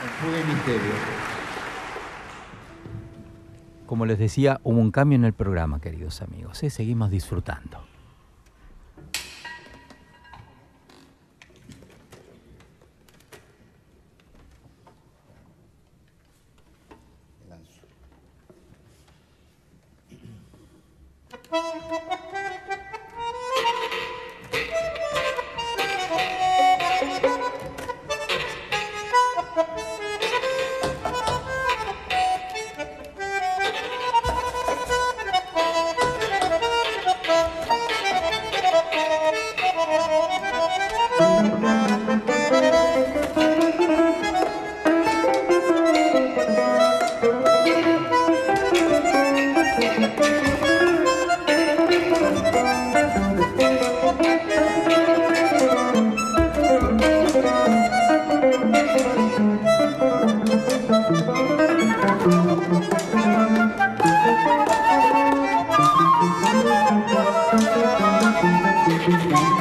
Como 3.87 4.04
les 4.04 4.18
decía, 4.18 4.61
hubo 4.64 4.78
un 4.78 4.90
cambio 4.90 5.16
en 5.16 5.24
el 5.24 5.33
programa, 5.33 5.81
queridos 5.81 6.20
amigos. 6.20 6.62
¿eh? 6.62 6.68
Seguimos 6.68 7.11
disfrutando. 7.11 7.88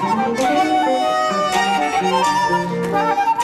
Thank 0.10 0.40
you. 3.32 3.37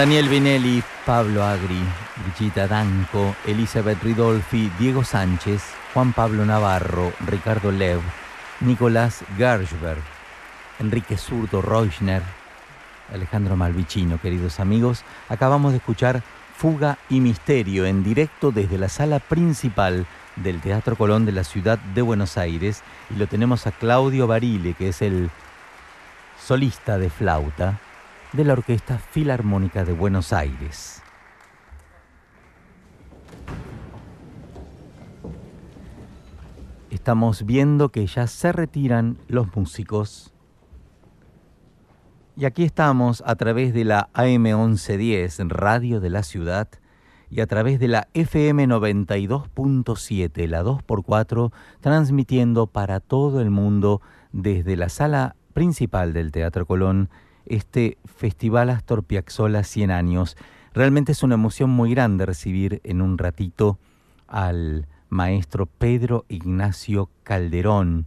Daniel 0.00 0.30
Vinelli, 0.30 0.82
Pablo 1.04 1.44
Agri, 1.44 1.78
Brigitta 2.24 2.66
Danco, 2.66 3.36
Elizabeth 3.44 4.02
Ridolfi, 4.02 4.72
Diego 4.78 5.04
Sánchez, 5.04 5.62
Juan 5.92 6.14
Pablo 6.14 6.46
Navarro, 6.46 7.12
Ricardo 7.26 7.70
Lev, 7.70 8.00
Nicolás 8.60 9.22
Gershberg, 9.36 10.00
Enrique 10.78 11.18
Zurdo 11.18 11.60
Reuschner, 11.60 12.22
Alejandro 13.12 13.56
Malvicino, 13.56 14.18
queridos 14.18 14.58
amigos. 14.58 15.04
Acabamos 15.28 15.72
de 15.72 15.78
escuchar 15.78 16.22
Fuga 16.56 16.96
y 17.10 17.20
Misterio 17.20 17.84
en 17.84 18.02
directo 18.02 18.52
desde 18.52 18.78
la 18.78 18.88
sala 18.88 19.18
principal 19.18 20.06
del 20.36 20.62
Teatro 20.62 20.96
Colón 20.96 21.26
de 21.26 21.32
la 21.32 21.44
ciudad 21.44 21.78
de 21.78 22.00
Buenos 22.00 22.38
Aires 22.38 22.82
y 23.10 23.16
lo 23.16 23.26
tenemos 23.26 23.66
a 23.66 23.70
Claudio 23.70 24.26
Barile, 24.26 24.72
que 24.72 24.88
es 24.88 25.02
el 25.02 25.28
solista 26.38 26.96
de 26.96 27.10
flauta 27.10 27.78
de 28.32 28.44
la 28.44 28.52
Orquesta 28.52 28.98
Filarmónica 28.98 29.84
de 29.84 29.92
Buenos 29.92 30.32
Aires. 30.32 31.02
Estamos 36.90 37.44
viendo 37.44 37.88
que 37.88 38.06
ya 38.06 38.26
se 38.26 38.52
retiran 38.52 39.18
los 39.26 39.54
músicos. 39.56 40.32
Y 42.36 42.44
aquí 42.44 42.64
estamos 42.64 43.22
a 43.26 43.34
través 43.34 43.74
de 43.74 43.84
la 43.84 44.10
AM 44.12 44.42
1110, 44.42 45.40
Radio 45.48 46.00
de 46.00 46.10
la 46.10 46.22
Ciudad, 46.22 46.68
y 47.30 47.40
a 47.40 47.46
través 47.46 47.80
de 47.80 47.88
la 47.88 48.08
FM 48.14 48.66
92.7, 48.66 50.46
la 50.46 50.62
2x4, 50.62 51.52
transmitiendo 51.80 52.66
para 52.66 53.00
todo 53.00 53.40
el 53.40 53.50
mundo 53.50 54.00
desde 54.32 54.76
la 54.76 54.88
sala 54.88 55.36
principal 55.52 56.12
del 56.12 56.32
Teatro 56.32 56.66
Colón 56.66 57.08
este 57.50 57.98
Festival 58.06 58.70
Astor 58.70 59.04
Piazzolla 59.04 59.64
100 59.64 59.90
años. 59.90 60.36
Realmente 60.72 61.12
es 61.12 61.22
una 61.22 61.34
emoción 61.34 61.68
muy 61.68 61.90
grande 61.90 62.24
recibir 62.24 62.80
en 62.84 63.02
un 63.02 63.18
ratito 63.18 63.78
al 64.28 64.86
maestro 65.08 65.66
Pedro 65.66 66.24
Ignacio 66.28 67.10
Calderón, 67.24 68.06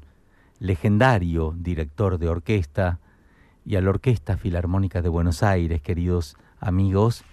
legendario 0.60 1.54
director 1.58 2.18
de 2.18 2.30
orquesta, 2.30 3.00
y 3.66 3.76
a 3.76 3.82
la 3.82 3.92
Orquesta 3.92 4.38
Filarmónica 4.38 5.02
de 5.02 5.10
Buenos 5.10 5.44
Aires, 5.44 5.82
queridos 5.82 6.36
amigos, 6.60 7.24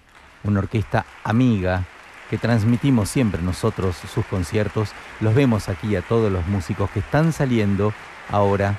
una 0.45 0.61
orquesta 0.61 1.05
amiga 1.25 1.87
que 2.29 2.39
transmitimos 2.39 3.09
siempre 3.09 3.43
nosotros 3.43 3.97
sus 3.97 4.25
conciertos. 4.27 4.91
Los 5.21 5.35
vemos 5.35 5.69
aquí 5.69 5.97
a 5.97 6.03
todos 6.03 6.31
los 6.31 6.47
músicos 6.47 6.91
que 6.91 7.01
están 7.01 7.33
saliendo 7.33 7.93
ahora. 8.29 8.79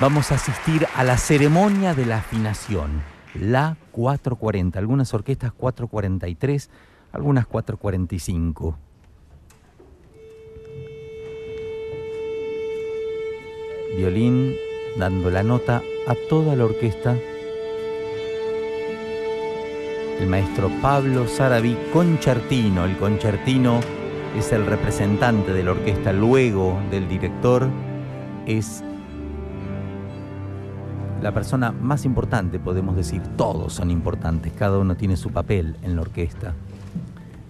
Vamos 0.00 0.32
a 0.32 0.36
asistir 0.36 0.86
a 0.94 1.04
la 1.04 1.16
ceremonia 1.16 1.94
de 1.94 2.06
la 2.06 2.18
afinación, 2.18 3.02
la 3.34 3.76
440. 3.92 4.78
Algunas 4.78 5.14
orquestas 5.14 5.52
443, 5.52 6.70
algunas 7.12 7.46
445. 7.46 8.76
Violín 13.96 14.54
dando 14.98 15.30
la 15.30 15.42
nota 15.42 15.82
a 16.06 16.14
toda 16.28 16.54
la 16.56 16.64
orquesta 16.64 17.16
el 20.20 20.28
maestro 20.28 20.70
Pablo 20.82 21.26
Saraví 21.26 21.76
Concertino. 21.92 22.84
El 22.84 22.96
concertino 22.98 23.80
es 24.36 24.52
el 24.52 24.66
representante 24.66 25.52
de 25.52 25.64
la 25.64 25.70
orquesta 25.72 26.12
luego 26.12 26.78
del 26.90 27.08
director, 27.08 27.68
es 28.46 28.84
la 31.22 31.32
persona 31.32 31.72
más 31.72 32.04
importante, 32.04 32.58
podemos 32.58 32.96
decir, 32.96 33.22
todos 33.36 33.72
son 33.72 33.90
importantes, 33.90 34.52
cada 34.52 34.78
uno 34.78 34.94
tiene 34.94 35.16
su 35.16 35.30
papel 35.30 35.76
en 35.82 35.96
la 35.96 36.02
orquesta. 36.02 36.54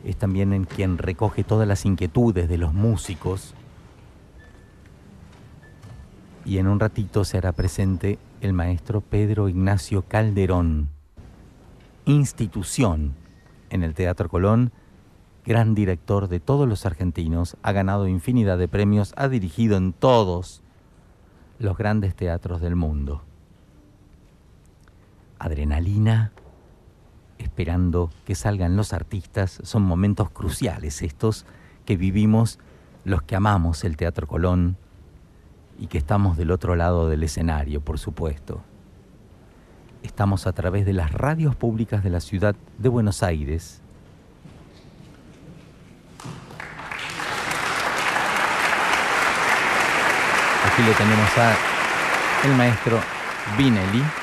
Es 0.04 0.16
también 0.16 0.52
en 0.52 0.64
quien 0.64 0.98
recoge 0.98 1.44
todas 1.44 1.68
las 1.68 1.84
inquietudes 1.84 2.48
de 2.48 2.58
los 2.58 2.72
músicos. 2.72 3.54
Y 6.44 6.58
en 6.58 6.68
un 6.68 6.80
ratito 6.80 7.24
se 7.24 7.38
hará 7.38 7.52
presente 7.52 8.18
el 8.40 8.52
maestro 8.52 9.00
Pedro 9.00 9.48
Ignacio 9.48 10.02
Calderón 10.02 10.88
institución 12.10 13.14
en 13.70 13.82
el 13.82 13.94
Teatro 13.94 14.28
Colón, 14.28 14.72
gran 15.44 15.74
director 15.74 16.28
de 16.28 16.40
todos 16.40 16.68
los 16.68 16.86
argentinos, 16.86 17.56
ha 17.62 17.72
ganado 17.72 18.08
infinidad 18.08 18.58
de 18.58 18.68
premios, 18.68 19.12
ha 19.16 19.28
dirigido 19.28 19.76
en 19.76 19.92
todos 19.92 20.62
los 21.58 21.76
grandes 21.76 22.14
teatros 22.14 22.60
del 22.60 22.76
mundo. 22.76 23.22
Adrenalina, 25.38 26.32
esperando 27.42 28.10
que 28.24 28.34
salgan 28.34 28.76
los 28.76 28.92
artistas, 28.92 29.60
son 29.62 29.82
momentos 29.82 30.30
cruciales 30.30 31.02
estos 31.02 31.46
que 31.84 31.96
vivimos 31.96 32.58
los 33.04 33.22
que 33.22 33.36
amamos 33.36 33.84
el 33.84 33.96
Teatro 33.96 34.26
Colón 34.26 34.76
y 35.78 35.86
que 35.86 35.98
estamos 35.98 36.36
del 36.36 36.50
otro 36.50 36.76
lado 36.76 37.08
del 37.08 37.22
escenario, 37.22 37.80
por 37.80 37.98
supuesto. 37.98 38.62
Estamos 40.02 40.46
a 40.46 40.52
través 40.52 40.86
de 40.86 40.92
las 40.92 41.12
radios 41.12 41.56
públicas 41.56 42.04
de 42.04 42.10
la 42.10 42.20
ciudad 42.20 42.54
de 42.78 42.88
Buenos 42.88 43.22
Aires. 43.22 43.80
Aquí 50.72 50.82
lo 50.82 50.92
tenemos 50.92 51.38
a 51.38 51.56
el 52.46 52.56
maestro 52.56 52.98
Vinelli. 53.58 54.19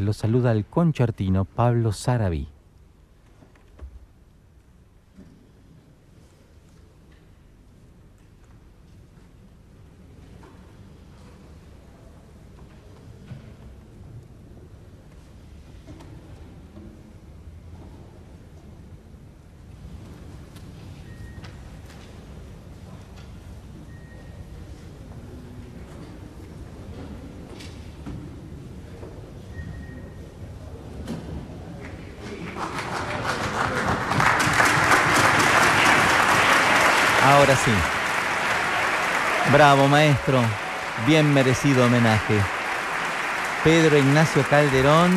Que 0.00 0.06
lo 0.06 0.14
saluda 0.14 0.52
el 0.52 0.64
concertino 0.64 1.44
Pablo 1.44 1.92
Saraví. 1.92 2.48
sí. 37.56 37.72
Bravo, 39.60 39.88
maestro. 39.88 40.40
Bien 41.06 41.34
merecido 41.34 41.84
homenaje. 41.84 42.34
Pedro 43.62 43.98
Ignacio 43.98 44.42
Calderón, 44.48 45.12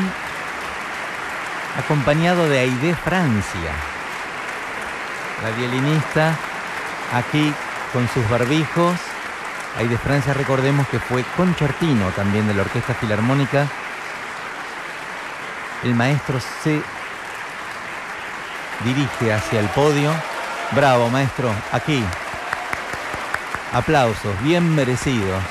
acompañado 1.80 2.50
de 2.50 2.60
Aide 2.60 2.94
Francia, 2.94 3.72
la 5.42 5.50
violinista, 5.52 6.36
aquí 7.14 7.54
con 7.94 8.06
sus 8.10 8.30
barbijos. 8.30 9.00
Aide 9.78 9.98
Francia, 9.98 10.34
recordemos 10.34 10.90
que 10.90 11.00
fue 11.00 11.24
concertino 11.38 12.10
también 12.10 12.46
de 12.46 12.54
la 12.54 12.64
Orquesta 12.64 12.94
Filarmónica. 12.96 13.66
El 15.84 15.96
maestro 15.96 16.42
C. 16.42 16.82
dirige 18.84 19.32
hacia 19.32 19.62
el 19.62 19.70
podio. 19.70 20.12
Bravo, 20.74 21.10
maestro, 21.10 21.50
aquí. 21.72 22.04
Aplausos, 23.74 24.36
bien 24.44 24.76
merecidos. 24.76 25.42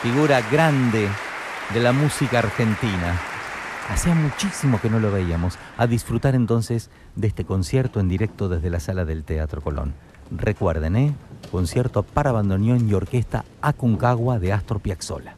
Figura 0.00 0.40
grande 0.50 1.06
de 1.74 1.80
la 1.80 1.92
música 1.92 2.38
argentina. 2.38 3.20
Hacía 3.90 4.14
muchísimo 4.14 4.80
que 4.80 4.88
no 4.88 4.98
lo 4.98 5.12
veíamos. 5.12 5.58
A 5.76 5.86
disfrutar 5.86 6.34
entonces 6.34 6.88
de 7.16 7.26
este 7.26 7.44
concierto 7.44 8.00
en 8.00 8.08
directo 8.08 8.48
desde 8.48 8.70
la 8.70 8.80
sala 8.80 9.04
del 9.04 9.24
Teatro 9.24 9.60
Colón. 9.60 9.92
Recuerden, 10.30 10.96
¿eh? 10.96 11.14
Concierto 11.52 12.02
para 12.02 12.32
bandoneón 12.32 12.88
y 12.88 12.94
orquesta 12.94 13.44
Aconcagua 13.60 14.38
de 14.38 14.54
Astor 14.54 14.80
Piazzolla. 14.80 15.36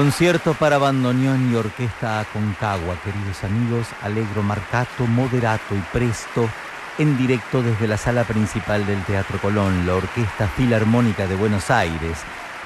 Concierto 0.00 0.54
para 0.54 0.78
bandoneón 0.78 1.52
y 1.52 1.56
orquesta 1.56 2.20
Aconcagua, 2.20 2.96
queridos 3.04 3.44
amigos, 3.44 3.86
alegro 4.00 4.42
marcato, 4.42 5.06
moderato 5.06 5.74
y 5.74 5.80
presto, 5.92 6.48
en 6.96 7.18
directo 7.18 7.62
desde 7.62 7.86
la 7.86 7.98
sala 7.98 8.24
principal 8.24 8.86
del 8.86 9.04
Teatro 9.04 9.38
Colón, 9.38 9.86
la 9.86 9.96
Orquesta 9.96 10.48
Filarmónica 10.48 11.26
de 11.26 11.34
Buenos 11.34 11.70
Aires, 11.70 12.16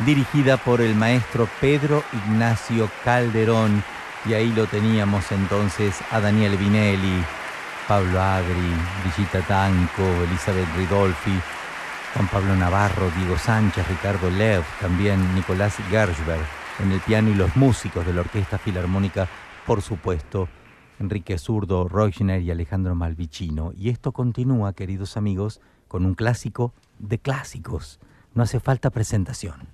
dirigida 0.06 0.58
por 0.58 0.80
el 0.80 0.94
maestro 0.94 1.48
Pedro 1.60 2.04
Ignacio 2.12 2.88
Calderón, 3.02 3.82
y 4.26 4.34
ahí 4.34 4.52
lo 4.52 4.68
teníamos 4.68 5.32
entonces 5.32 5.96
a 6.12 6.20
Daniel 6.20 6.56
Vinelli, 6.56 7.24
Pablo 7.88 8.22
Agri, 8.22 8.76
Brigitta 9.02 9.40
Tanco, 9.40 10.04
Elizabeth 10.28 10.68
Ridolfi, 10.76 11.36
Juan 12.14 12.28
Pablo 12.28 12.54
Navarro, 12.54 13.10
Diego 13.16 13.36
Sánchez, 13.36 13.88
Ricardo 13.88 14.30
Lev, 14.30 14.62
también 14.80 15.34
Nicolás 15.34 15.74
Gershberg 15.90 16.63
en 16.80 16.92
el 16.92 17.00
piano 17.00 17.30
y 17.30 17.34
los 17.34 17.56
músicos 17.56 18.04
de 18.06 18.12
la 18.12 18.22
Orquesta 18.22 18.58
Filarmónica, 18.58 19.28
por 19.66 19.82
supuesto, 19.82 20.48
Enrique 20.98 21.38
Zurdo, 21.38 21.88
Rochner 21.88 22.42
y 22.42 22.50
Alejandro 22.50 22.94
Malvicino. 22.94 23.72
Y 23.76 23.90
esto 23.90 24.12
continúa, 24.12 24.72
queridos 24.72 25.16
amigos, 25.16 25.60
con 25.88 26.04
un 26.04 26.14
clásico 26.14 26.72
de 26.98 27.18
clásicos. 27.18 28.00
No 28.34 28.42
hace 28.42 28.60
falta 28.60 28.90
presentación. 28.90 29.73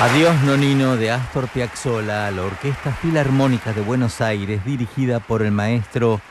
Adiós 0.00 0.34
Nonino 0.44 0.96
de 0.96 1.10
Astor 1.10 1.46
Piazzolla, 1.48 2.30
la 2.30 2.42
Orquesta 2.42 2.90
Filarmónica 2.90 3.74
de 3.74 3.82
Buenos 3.82 4.22
Aires, 4.22 4.64
dirigida 4.64 5.20
por 5.20 5.42
el 5.42 5.52
maestro 5.52 6.22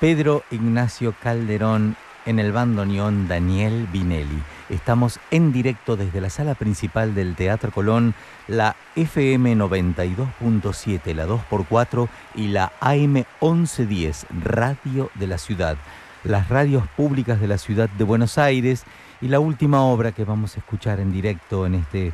Pedro 0.00 0.42
Ignacio 0.50 1.14
Calderón 1.22 1.94
en 2.26 2.40
el 2.40 2.50
bandoneón 2.50 3.28
Daniel 3.28 3.86
Vinelli. 3.92 4.42
Estamos 4.70 5.20
en 5.30 5.52
directo 5.52 5.96
desde 5.96 6.20
la 6.20 6.30
sala 6.30 6.56
principal 6.56 7.14
del 7.14 7.36
Teatro 7.36 7.70
Colón, 7.70 8.14
la 8.48 8.74
FM 8.96 9.54
92.7, 9.54 11.14
la 11.14 11.24
2x4 11.24 12.08
y 12.34 12.48
la 12.48 12.72
AM 12.80 13.24
1110, 13.40 14.26
Radio 14.42 15.10
de 15.14 15.28
la 15.28 15.38
Ciudad, 15.38 15.76
las 16.24 16.48
radios 16.48 16.88
públicas 16.96 17.40
de 17.40 17.46
la 17.46 17.58
ciudad 17.58 17.88
de 17.88 18.02
Buenos 18.02 18.36
Aires 18.36 18.82
y 19.20 19.28
la 19.28 19.38
última 19.38 19.82
obra 19.82 20.10
que 20.10 20.24
vamos 20.24 20.56
a 20.56 20.58
escuchar 20.58 20.98
en 20.98 21.12
directo 21.12 21.66
en 21.66 21.76
este 21.76 22.12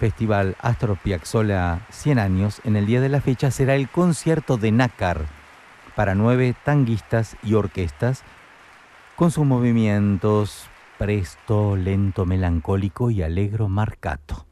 Festival 0.00 0.56
Astro 0.62 0.96
Piazzolla 0.96 1.86
100 1.90 2.18
años, 2.18 2.62
en 2.64 2.76
el 2.76 2.86
día 2.86 3.02
de 3.02 3.10
la 3.10 3.20
fecha 3.20 3.50
será 3.50 3.74
el 3.74 3.90
concierto 3.90 4.56
de 4.56 4.72
Nácar 4.72 5.26
para 5.94 6.14
nueve 6.14 6.54
tanguistas 6.64 7.36
y 7.42 7.52
orquestas 7.52 8.22
con 9.14 9.30
sus 9.30 9.44
movimientos 9.44 10.70
presto, 10.96 11.76
lento, 11.76 12.24
melancólico 12.24 13.10
y 13.10 13.22
alegro 13.22 13.68
marcato. 13.68 14.46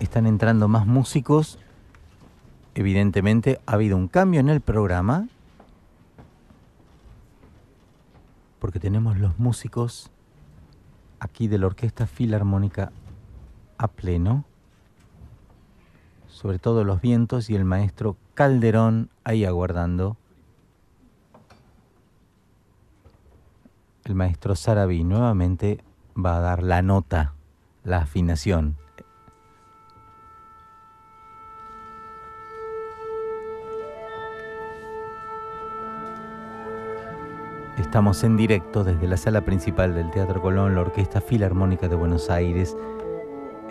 Están 0.00 0.26
entrando 0.26 0.68
más 0.68 0.86
músicos. 0.86 1.58
Evidentemente 2.74 3.60
ha 3.66 3.72
habido 3.72 3.96
un 3.96 4.08
cambio 4.08 4.40
en 4.40 4.48
el 4.48 4.60
programa. 4.60 5.28
Porque 8.58 8.80
tenemos 8.80 9.18
los 9.18 9.38
músicos 9.38 10.10
aquí 11.20 11.48
de 11.48 11.58
la 11.58 11.66
Orquesta 11.66 12.06
Filarmónica 12.06 12.92
a 13.78 13.88
pleno. 13.88 14.44
Sobre 16.28 16.58
todo 16.58 16.84
los 16.84 17.00
vientos 17.00 17.48
y 17.48 17.54
el 17.54 17.64
maestro 17.64 18.16
Calderón 18.34 19.10
ahí 19.24 19.44
aguardando. 19.44 20.16
El 24.04 24.14
maestro 24.14 24.54
Sarabí 24.54 25.02
nuevamente 25.02 25.82
va 26.16 26.36
a 26.36 26.40
dar 26.40 26.62
la 26.62 26.82
nota, 26.82 27.32
la 27.82 27.98
afinación. 27.98 28.76
Estamos 37.78 38.22
en 38.24 38.36
directo 38.38 38.84
desde 38.84 39.06
la 39.06 39.18
sala 39.18 39.42
principal 39.42 39.94
del 39.94 40.10
Teatro 40.10 40.40
Colón, 40.40 40.74
la 40.74 40.80
Orquesta 40.80 41.20
Filarmónica 41.20 41.88
de 41.88 41.94
Buenos 41.94 42.30
Aires, 42.30 42.74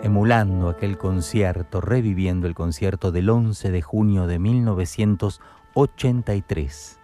emulando 0.00 0.68
aquel 0.68 0.96
concierto, 0.96 1.80
reviviendo 1.80 2.46
el 2.46 2.54
concierto 2.54 3.10
del 3.10 3.28
11 3.28 3.72
de 3.72 3.82
junio 3.82 4.28
de 4.28 4.38
1983. 4.38 7.00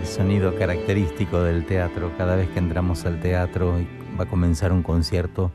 El 0.00 0.06
sonido 0.06 0.56
característico 0.56 1.42
del 1.42 1.64
teatro, 1.64 2.10
cada 2.18 2.34
vez 2.34 2.48
que 2.48 2.58
entramos 2.58 3.06
al 3.06 3.20
teatro 3.20 3.78
y 3.78 3.86
va 4.18 4.24
a 4.24 4.28
comenzar 4.28 4.72
un 4.72 4.82
concierto, 4.82 5.52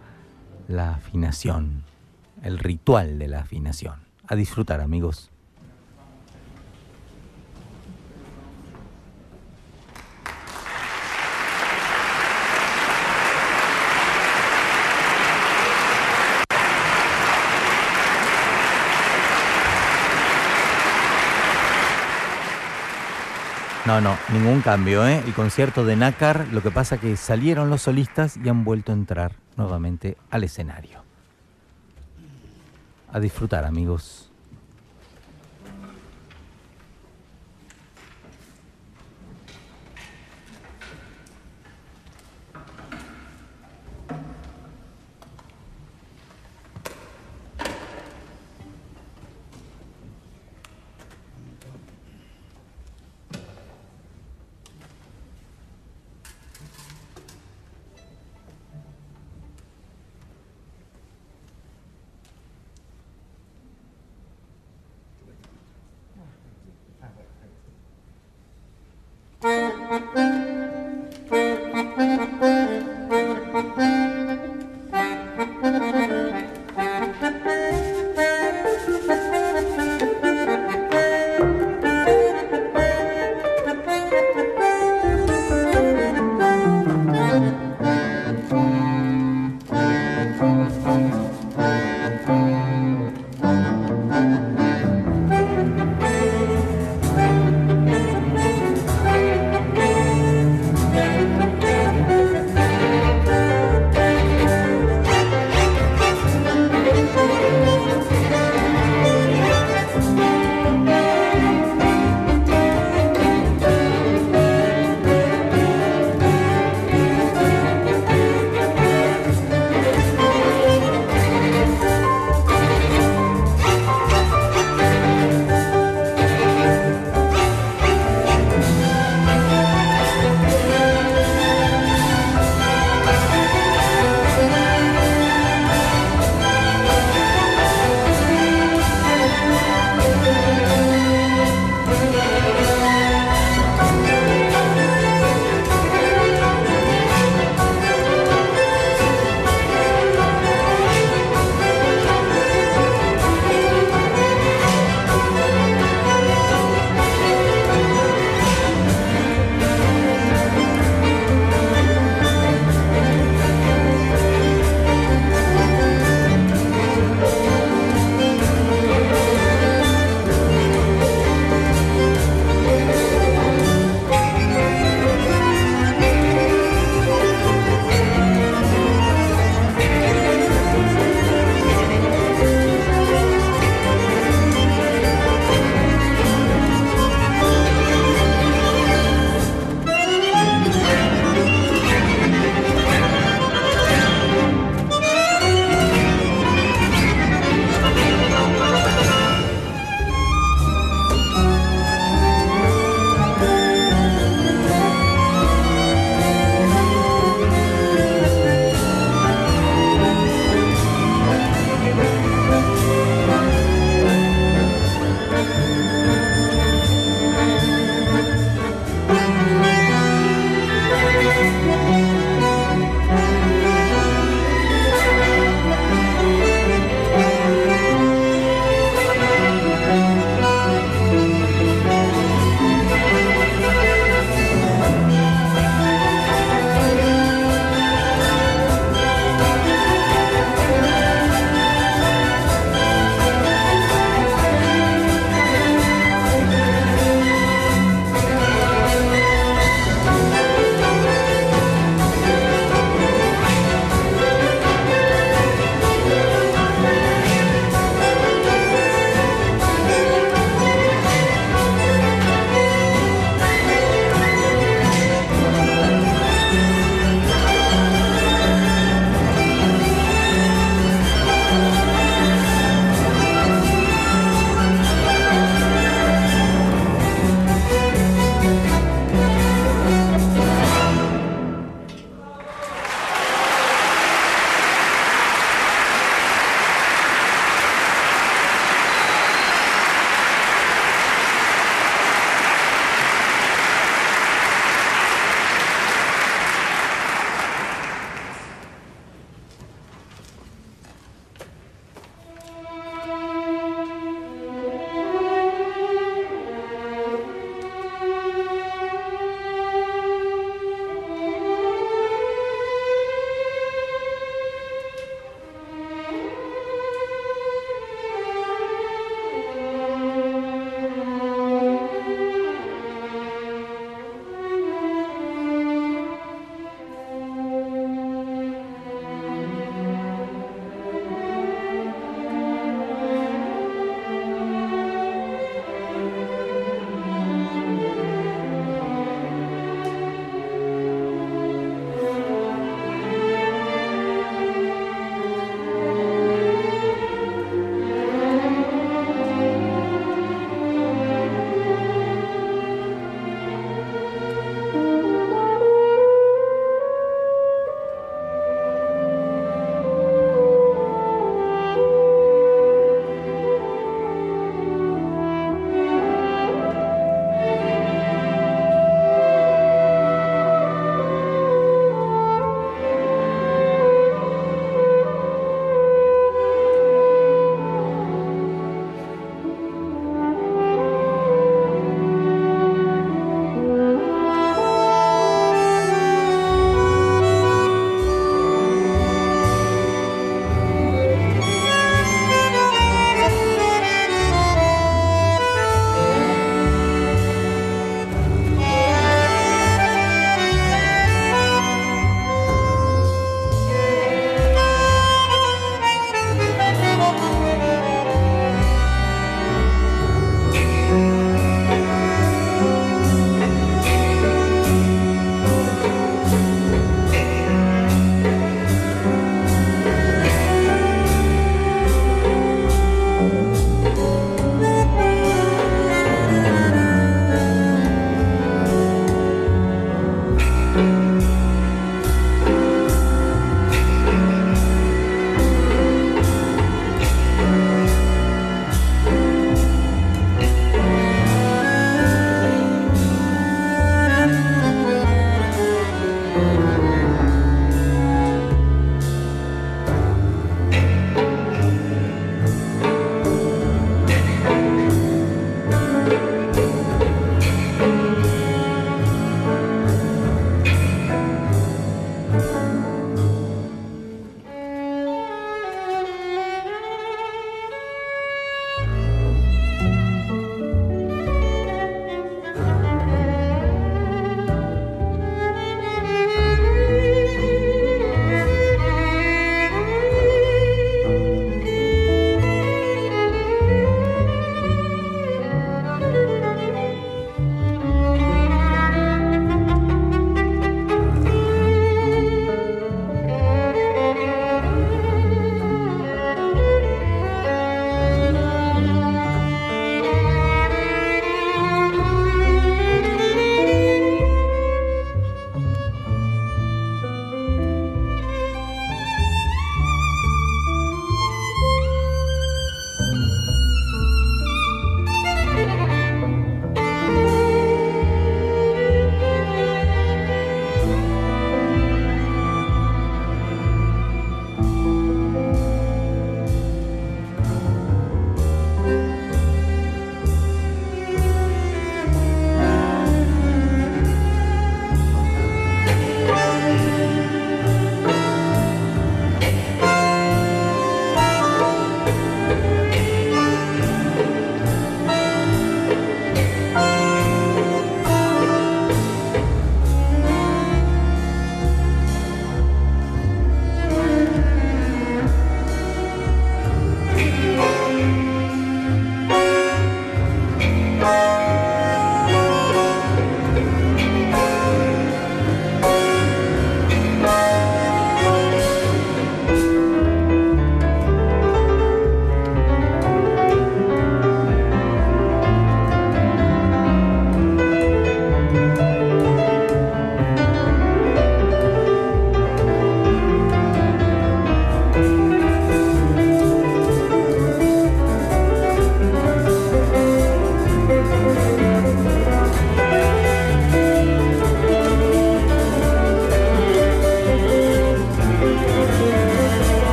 la 0.70 0.92
afinación, 0.92 1.84
el 2.44 2.60
ritual 2.60 3.20
de 3.20 3.28
la 3.28 3.40
afinación 3.40 4.05
a 4.28 4.36
disfrutar, 4.36 4.82
amigos. 4.82 5.32
No, 23.86 24.02
no, 24.02 24.18
ningún 24.34 24.62
cambio, 24.62 25.08
¿eh? 25.08 25.22
El 25.28 25.34
concierto 25.34 25.86
de 25.86 25.96
Nácar, 25.96 26.48
lo 26.52 26.64
que 26.64 26.72
pasa 26.72 26.98
que 26.98 27.16
salieron 27.16 27.70
los 27.70 27.84
solistas 27.84 28.36
y 28.44 28.50
han 28.50 28.64
vuelto 28.64 28.92
a 28.92 28.96
entrar 28.96 29.34
nuevamente 29.58 30.18
al 30.32 30.44
escenario 30.44 31.06
a 33.16 33.20
disfrutar, 33.22 33.64
amigos. 33.64 34.30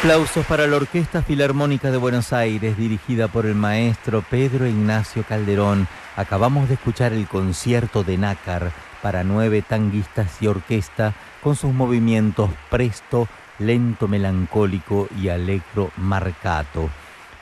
Aplausos 0.00 0.46
para 0.46 0.66
la 0.66 0.76
Orquesta 0.76 1.20
Filarmónica 1.20 1.90
de 1.90 1.98
Buenos 1.98 2.32
Aires, 2.32 2.78
dirigida 2.78 3.28
por 3.28 3.44
el 3.44 3.54
maestro 3.54 4.22
Pedro 4.22 4.66
Ignacio 4.66 5.24
Calderón. 5.24 5.88
Acabamos 6.16 6.68
de 6.68 6.76
escuchar 6.76 7.12
el 7.12 7.28
concierto 7.28 8.02
de 8.02 8.16
Nácar 8.16 8.72
para 9.02 9.24
nueve 9.24 9.60
tanguistas 9.60 10.40
y 10.40 10.46
orquesta 10.46 11.12
con 11.42 11.54
sus 11.54 11.74
movimientos 11.74 12.48
presto, 12.70 13.28
lento 13.58 14.08
melancólico 14.08 15.06
y 15.20 15.28
alegro 15.28 15.90
marcato. 15.98 16.88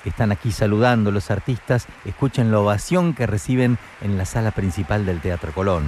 Están 0.05 0.32
aquí 0.32 0.51
saludando 0.51 1.12
los 1.12 1.30
artistas, 1.30 1.86
escuchen 2.05 2.51
la 2.51 2.59
ovación 2.59 3.14
que 3.14 3.28
reciben 3.28 3.78
en 4.01 4.18
la 4.18 4.24
sala 4.24 4.51
principal 4.51 5.06
del 5.06 5.20
Teatro 5.20 5.52
Colón. 5.52 5.85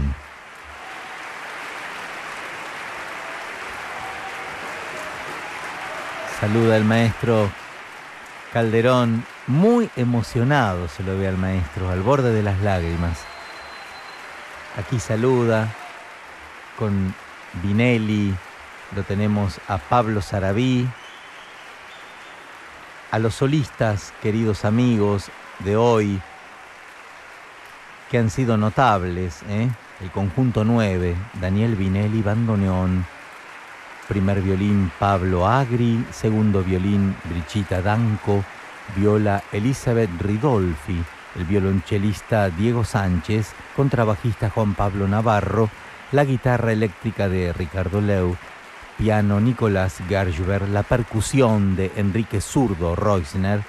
Saluda 6.40 6.78
el 6.78 6.86
maestro 6.86 7.50
Calderón, 8.50 9.26
muy 9.46 9.90
emocionado 9.94 10.88
se 10.88 11.02
lo 11.02 11.18
ve 11.18 11.28
al 11.28 11.36
maestro, 11.36 11.90
al 11.90 12.00
borde 12.00 12.32
de 12.32 12.42
las 12.42 12.58
lágrimas. 12.60 13.18
Aquí 14.78 14.98
saluda 14.98 15.68
con 16.78 17.14
Vinelli, 17.62 18.34
lo 18.96 19.02
tenemos 19.02 19.60
a 19.68 19.76
Pablo 19.76 20.22
Sarabí, 20.22 20.88
a 23.10 23.18
los 23.18 23.34
solistas, 23.34 24.14
queridos 24.22 24.64
amigos 24.64 25.30
de 25.58 25.76
hoy, 25.76 26.22
que 28.10 28.16
han 28.16 28.30
sido 28.30 28.56
notables, 28.56 29.42
¿eh? 29.50 29.68
el 30.00 30.10
conjunto 30.10 30.64
9, 30.64 31.14
Daniel 31.34 31.76
Vinelli, 31.76 32.22
bandoneón, 32.22 33.04
primer 34.10 34.42
violín 34.42 34.90
Pablo 34.98 35.46
Agri, 35.46 36.04
segundo 36.10 36.64
violín 36.64 37.14
Brichita 37.26 37.80
Danco, 37.80 38.44
viola 38.96 39.40
Elizabeth 39.52 40.10
Ridolfi, 40.20 41.00
el 41.36 41.44
violonchelista 41.44 42.50
Diego 42.50 42.82
Sánchez, 42.84 43.52
contrabajista 43.76 44.50
Juan 44.50 44.74
Pablo 44.74 45.06
Navarro, 45.06 45.70
la 46.10 46.24
guitarra 46.24 46.72
eléctrica 46.72 47.28
de 47.28 47.52
Ricardo 47.52 48.00
Leu, 48.00 48.36
piano 48.98 49.38
Nicolás 49.38 50.02
Garjuber, 50.08 50.68
la 50.68 50.82
percusión 50.82 51.76
de 51.76 51.92
Enrique 51.94 52.40
Zurdo 52.40 52.96
Reusner 52.96 53.62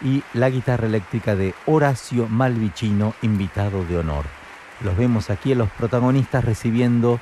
y 0.00 0.22
la 0.32 0.48
guitarra 0.48 0.86
eléctrica 0.86 1.34
de 1.34 1.56
Horacio 1.66 2.28
Malvicino, 2.28 3.14
invitado 3.22 3.84
de 3.84 3.98
honor. 3.98 4.26
Los 4.80 4.96
vemos 4.96 5.28
aquí 5.28 5.54
a 5.54 5.56
los 5.56 5.70
protagonistas 5.70 6.44
recibiendo 6.44 7.18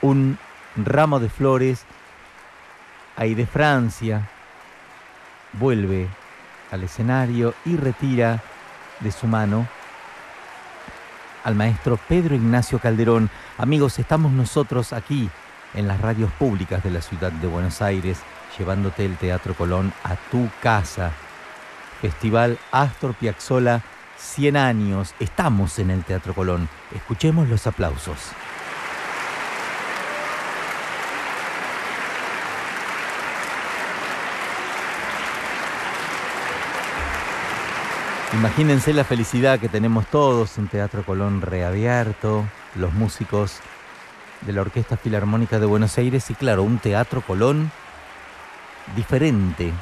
un 0.00 0.38
ramo 0.76 1.20
de 1.20 1.28
flores, 1.28 1.84
ahí 3.16 3.34
de 3.34 3.46
Francia, 3.46 4.28
vuelve 5.54 6.08
al 6.70 6.84
escenario 6.84 7.54
y 7.64 7.76
retira 7.76 8.42
de 9.00 9.12
su 9.12 9.26
mano 9.26 9.66
al 11.44 11.54
maestro 11.54 11.98
Pedro 12.08 12.34
Ignacio 12.34 12.78
Calderón. 12.78 13.30
Amigos, 13.56 13.98
estamos 13.98 14.32
nosotros 14.32 14.92
aquí 14.92 15.30
en 15.74 15.88
las 15.88 16.00
radios 16.00 16.30
públicas 16.32 16.82
de 16.82 16.90
la 16.90 17.00
ciudad 17.00 17.32
de 17.32 17.46
Buenos 17.46 17.80
Aires, 17.82 18.18
llevándote 18.58 19.04
el 19.04 19.16
Teatro 19.16 19.54
Colón 19.54 19.92
a 20.04 20.16
tu 20.30 20.48
casa. 20.62 21.10
Festival 22.00 22.58
Astor 22.70 23.14
Piazzolla, 23.14 23.82
100 24.18 24.56
años. 24.56 25.14
Estamos 25.20 25.78
en 25.78 25.90
el 25.90 26.04
Teatro 26.04 26.34
Colón. 26.34 26.68
Escuchemos 26.94 27.48
los 27.48 27.66
aplausos. 27.66 28.18
Imagínense 38.34 38.92
la 38.92 39.04
felicidad 39.04 39.58
que 39.58 39.70
tenemos 39.70 40.06
todos, 40.06 40.58
un 40.58 40.68
Teatro 40.68 41.02
Colón 41.02 41.40
reabierto, 41.40 42.46
los 42.74 42.92
músicos 42.92 43.60
de 44.42 44.52
la 44.52 44.60
Orquesta 44.60 44.98
Filarmónica 44.98 45.58
de 45.58 45.64
Buenos 45.64 45.96
Aires 45.96 46.28
y 46.28 46.34
claro, 46.34 46.62
un 46.62 46.78
Teatro 46.78 47.22
Colón 47.22 47.70
diferente 48.94 49.72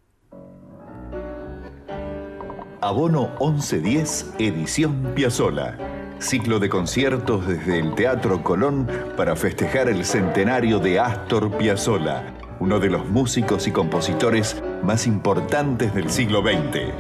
Abono 2.81 3.31
1110, 3.41 4.35
edición 4.39 5.13
Piazzolla 5.15 5.96
Ciclo 6.19 6.59
de 6.59 6.69
conciertos 6.69 7.47
desde 7.47 7.79
el 7.79 7.95
Teatro 7.95 8.43
Colón 8.43 8.89
para 9.17 9.37
festejar 9.37 9.89
el 9.89 10.05
centenario 10.05 10.79
de 10.79 10.99
Astor 10.99 11.57
Piazzolla, 11.57 12.35
uno 12.59 12.81
de 12.81 12.89
los 12.89 13.07
músicos 13.07 13.67
y 13.67 13.71
compositores 13.71 14.63
más 14.83 15.07
importantes 15.07 15.95
del 15.95 16.11
siglo 16.11 16.43
XX. 16.43 16.93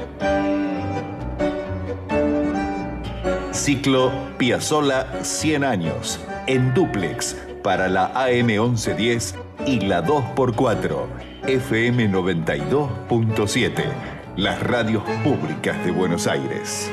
Ciclo 3.52 4.12
Piazzolla 4.36 5.24
100 5.24 5.64
años, 5.64 6.20
en 6.47 6.74
duplex 6.74 7.36
para 7.62 7.88
la 7.88 8.12
AM 8.14 8.47
1110 8.47 9.34
y 9.66 9.80
la 9.80 10.05
2x4, 10.05 11.06
FM 11.47 12.12
92.7, 12.12 13.84
las 14.36 14.62
radios 14.62 15.02
públicas 15.24 15.82
de 15.84 15.90
Buenos 15.90 16.26
Aires. 16.26 16.90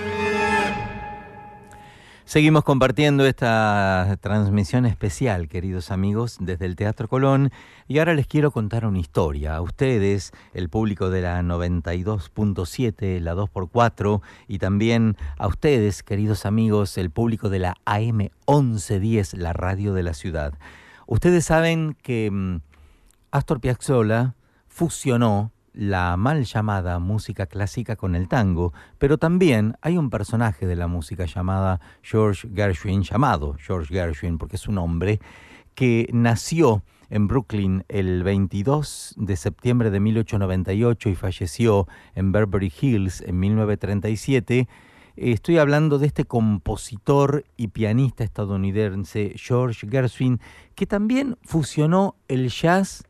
Seguimos 2.33 2.63
compartiendo 2.63 3.27
esta 3.27 4.17
transmisión 4.19 4.87
especial, 4.87 5.47
queridos 5.47 5.91
amigos, 5.91 6.37
desde 6.39 6.65
el 6.65 6.75
Teatro 6.75 7.07
Colón. 7.07 7.51
Y 7.87 7.99
ahora 7.99 8.15
les 8.15 8.25
quiero 8.25 8.49
contar 8.49 8.87
una 8.87 8.97
historia. 8.97 9.55
A 9.55 9.61
ustedes, 9.61 10.31
el 10.55 10.67
público 10.67 11.11
de 11.11 11.21
la 11.21 11.39
92.7, 11.43 13.19
la 13.19 13.35
2x4, 13.35 14.21
y 14.47 14.57
también 14.57 15.15
a 15.37 15.45
ustedes, 15.45 16.01
queridos 16.01 16.47
amigos, 16.47 16.97
el 16.97 17.11
público 17.11 17.49
de 17.49 17.59
la 17.59 17.77
AM 17.85 18.29
1110, 18.47 19.35
la 19.35 19.53
radio 19.53 19.93
de 19.93 20.01
la 20.01 20.15
ciudad. 20.15 20.57
Ustedes 21.05 21.45
saben 21.45 21.95
que 22.01 22.31
mm, 22.31 22.61
Astor 23.29 23.61
Piazzolla 23.61 24.33
fusionó 24.67 25.51
la 25.73 26.17
mal 26.17 26.45
llamada 26.45 26.99
música 26.99 27.45
clásica 27.47 27.95
con 27.95 28.15
el 28.15 28.27
tango, 28.27 28.73
pero 28.97 29.17
también 29.17 29.75
hay 29.81 29.97
un 29.97 30.09
personaje 30.09 30.67
de 30.67 30.75
la 30.75 30.87
música 30.87 31.25
llamada 31.25 31.81
George 32.01 32.47
Gershwin, 32.53 33.03
llamado 33.03 33.55
George 33.59 33.93
Gershwin 33.93 34.37
porque 34.37 34.55
es 34.55 34.67
un 34.67 34.77
hombre, 34.77 35.19
que 35.75 36.07
nació 36.13 36.83
en 37.09 37.27
Brooklyn 37.27 37.83
el 37.89 38.23
22 38.23 39.15
de 39.17 39.35
septiembre 39.35 39.91
de 39.91 39.99
1898 39.99 41.09
y 41.09 41.15
falleció 41.15 41.87
en 42.15 42.31
Beverly 42.31 42.71
Hills 42.81 43.21
en 43.21 43.39
1937. 43.39 44.67
Estoy 45.15 45.59
hablando 45.59 45.99
de 45.99 46.07
este 46.07 46.25
compositor 46.25 47.45
y 47.55 47.67
pianista 47.67 48.23
estadounidense 48.23 49.33
George 49.35 49.87
Gershwin, 49.87 50.39
que 50.73 50.87
también 50.87 51.37
fusionó 51.43 52.15
el 52.27 52.49
jazz 52.49 53.03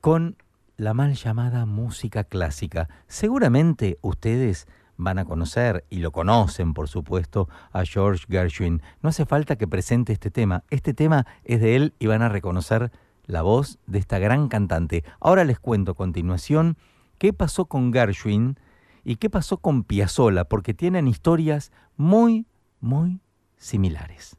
con 0.00 0.36
la 0.78 0.94
mal 0.94 1.14
llamada 1.14 1.66
música 1.66 2.22
clásica. 2.22 2.88
Seguramente 3.08 3.98
ustedes 4.00 4.68
van 4.96 5.18
a 5.18 5.24
conocer, 5.24 5.84
y 5.90 5.98
lo 5.98 6.12
conocen 6.12 6.72
por 6.72 6.88
supuesto, 6.88 7.48
a 7.72 7.84
George 7.84 8.24
Gershwin. 8.28 8.80
No 9.02 9.08
hace 9.08 9.26
falta 9.26 9.56
que 9.56 9.66
presente 9.66 10.12
este 10.12 10.30
tema. 10.30 10.62
Este 10.70 10.94
tema 10.94 11.26
es 11.42 11.60
de 11.60 11.74
él 11.74 11.94
y 11.98 12.06
van 12.06 12.22
a 12.22 12.28
reconocer 12.28 12.92
la 13.26 13.42
voz 13.42 13.78
de 13.86 13.98
esta 13.98 14.20
gran 14.20 14.48
cantante. 14.48 15.04
Ahora 15.20 15.44
les 15.44 15.58
cuento 15.58 15.92
a 15.92 15.96
continuación 15.96 16.76
qué 17.18 17.32
pasó 17.32 17.66
con 17.66 17.92
Gershwin 17.92 18.56
y 19.04 19.16
qué 19.16 19.28
pasó 19.30 19.58
con 19.58 19.82
Piazzolla, 19.82 20.44
porque 20.44 20.74
tienen 20.74 21.08
historias 21.08 21.72
muy, 21.96 22.46
muy 22.80 23.20
similares. 23.56 24.36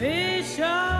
Fecha 0.00 0.99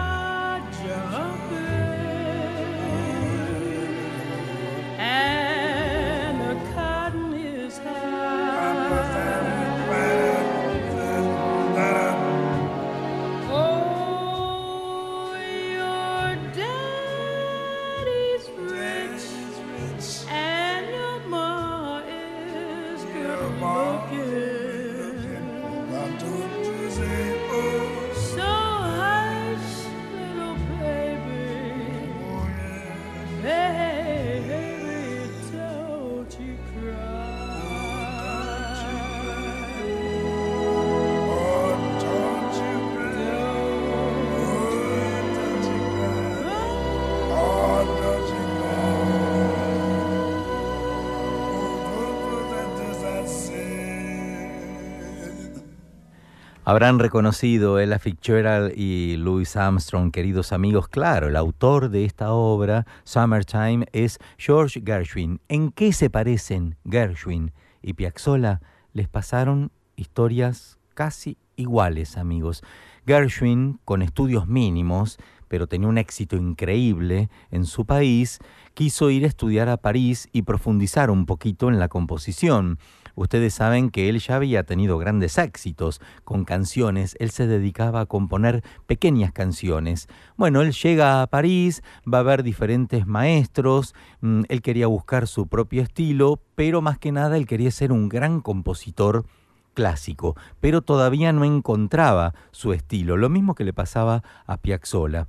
Habrán 56.71 56.99
reconocido 56.99 57.79
Ella 57.79 57.99
Fitzgerald 57.99 58.71
y 58.77 59.17
Louis 59.17 59.57
Armstrong, 59.57 60.09
queridos 60.09 60.53
amigos. 60.53 60.87
Claro, 60.87 61.27
el 61.27 61.35
autor 61.35 61.89
de 61.89 62.05
esta 62.05 62.31
obra, 62.31 62.87
Summertime, 63.03 63.87
es 63.91 64.19
George 64.37 64.81
Gershwin. 64.85 65.41
¿En 65.49 65.73
qué 65.73 65.91
se 65.91 66.09
parecen 66.09 66.77
Gershwin 66.89 67.51
y 67.81 67.91
Piazzolla? 67.91 68.61
Les 68.93 69.09
pasaron 69.09 69.73
historias 69.97 70.79
casi 70.93 71.37
iguales, 71.57 72.15
amigos. 72.15 72.63
Gershwin, 73.05 73.81
con 73.83 74.01
estudios 74.01 74.47
mínimos, 74.47 75.17
pero 75.49 75.67
tenía 75.67 75.89
un 75.89 75.97
éxito 75.97 76.37
increíble 76.37 77.29
en 77.49 77.65
su 77.65 77.85
país, 77.85 78.39
quiso 78.75 79.09
ir 79.09 79.25
a 79.25 79.27
estudiar 79.27 79.67
a 79.67 79.75
París 79.75 80.29
y 80.31 80.43
profundizar 80.43 81.11
un 81.11 81.25
poquito 81.25 81.67
en 81.67 81.79
la 81.79 81.89
composición. 81.89 82.79
Ustedes 83.15 83.53
saben 83.53 83.89
que 83.89 84.09
él 84.09 84.19
ya 84.19 84.35
había 84.35 84.63
tenido 84.63 84.97
grandes 84.97 85.37
éxitos 85.37 86.01
con 86.23 86.45
canciones, 86.45 87.15
él 87.19 87.31
se 87.31 87.47
dedicaba 87.47 88.01
a 88.01 88.05
componer 88.05 88.63
pequeñas 88.87 89.31
canciones. 89.31 90.07
Bueno, 90.37 90.61
él 90.61 90.71
llega 90.71 91.21
a 91.21 91.27
París, 91.27 91.83
va 92.11 92.19
a 92.19 92.23
ver 92.23 92.43
diferentes 92.43 93.07
maestros, 93.07 93.95
mm, 94.21 94.43
él 94.49 94.61
quería 94.61 94.87
buscar 94.87 95.27
su 95.27 95.47
propio 95.47 95.81
estilo, 95.81 96.41
pero 96.55 96.81
más 96.81 96.97
que 96.97 97.11
nada 97.11 97.37
él 97.37 97.47
quería 97.47 97.71
ser 97.71 97.91
un 97.91 98.09
gran 98.09 98.41
compositor 98.41 99.25
clásico, 99.73 100.35
pero 100.59 100.81
todavía 100.81 101.31
no 101.31 101.45
encontraba 101.45 102.33
su 102.51 102.73
estilo, 102.73 103.17
lo 103.17 103.29
mismo 103.29 103.55
que 103.55 103.63
le 103.63 103.73
pasaba 103.73 104.23
a 104.45 104.57
Piazzolla. 104.57 105.27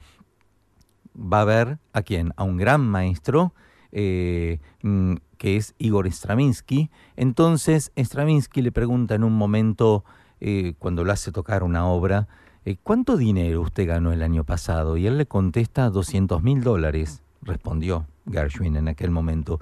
Va 1.16 1.42
a 1.42 1.44
ver 1.44 1.78
a 1.92 2.02
quién, 2.02 2.32
a 2.36 2.44
un 2.44 2.56
gran 2.56 2.80
maestro, 2.80 3.54
eh, 3.92 4.58
mm, 4.82 5.16
que 5.42 5.56
es 5.56 5.74
Igor 5.78 6.06
Stravinsky. 6.06 6.88
Entonces 7.16 7.90
Stravinsky 7.96 8.62
le 8.62 8.70
pregunta 8.70 9.16
en 9.16 9.24
un 9.24 9.32
momento, 9.32 10.04
eh, 10.40 10.74
cuando 10.78 11.02
lo 11.02 11.10
hace 11.10 11.32
tocar 11.32 11.64
una 11.64 11.84
obra, 11.84 12.28
eh, 12.64 12.76
¿cuánto 12.80 13.16
dinero 13.16 13.62
usted 13.62 13.88
ganó 13.88 14.12
el 14.12 14.22
año 14.22 14.44
pasado? 14.44 14.96
Y 14.96 15.08
él 15.08 15.18
le 15.18 15.26
contesta 15.26 15.90
200 15.90 16.44
mil 16.44 16.62
dólares, 16.62 17.24
respondió 17.42 18.06
Gershwin 18.30 18.76
en 18.76 18.86
aquel 18.86 19.10
momento. 19.10 19.58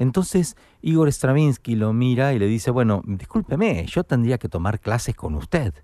Entonces 0.00 0.56
Igor 0.82 1.06
Stravinsky 1.12 1.76
lo 1.76 1.92
mira 1.92 2.34
y 2.34 2.40
le 2.40 2.48
dice, 2.48 2.72
bueno, 2.72 3.00
discúlpeme, 3.06 3.86
yo 3.86 4.02
tendría 4.02 4.36
que 4.36 4.48
tomar 4.48 4.80
clases 4.80 5.14
con 5.14 5.36
usted. 5.36 5.74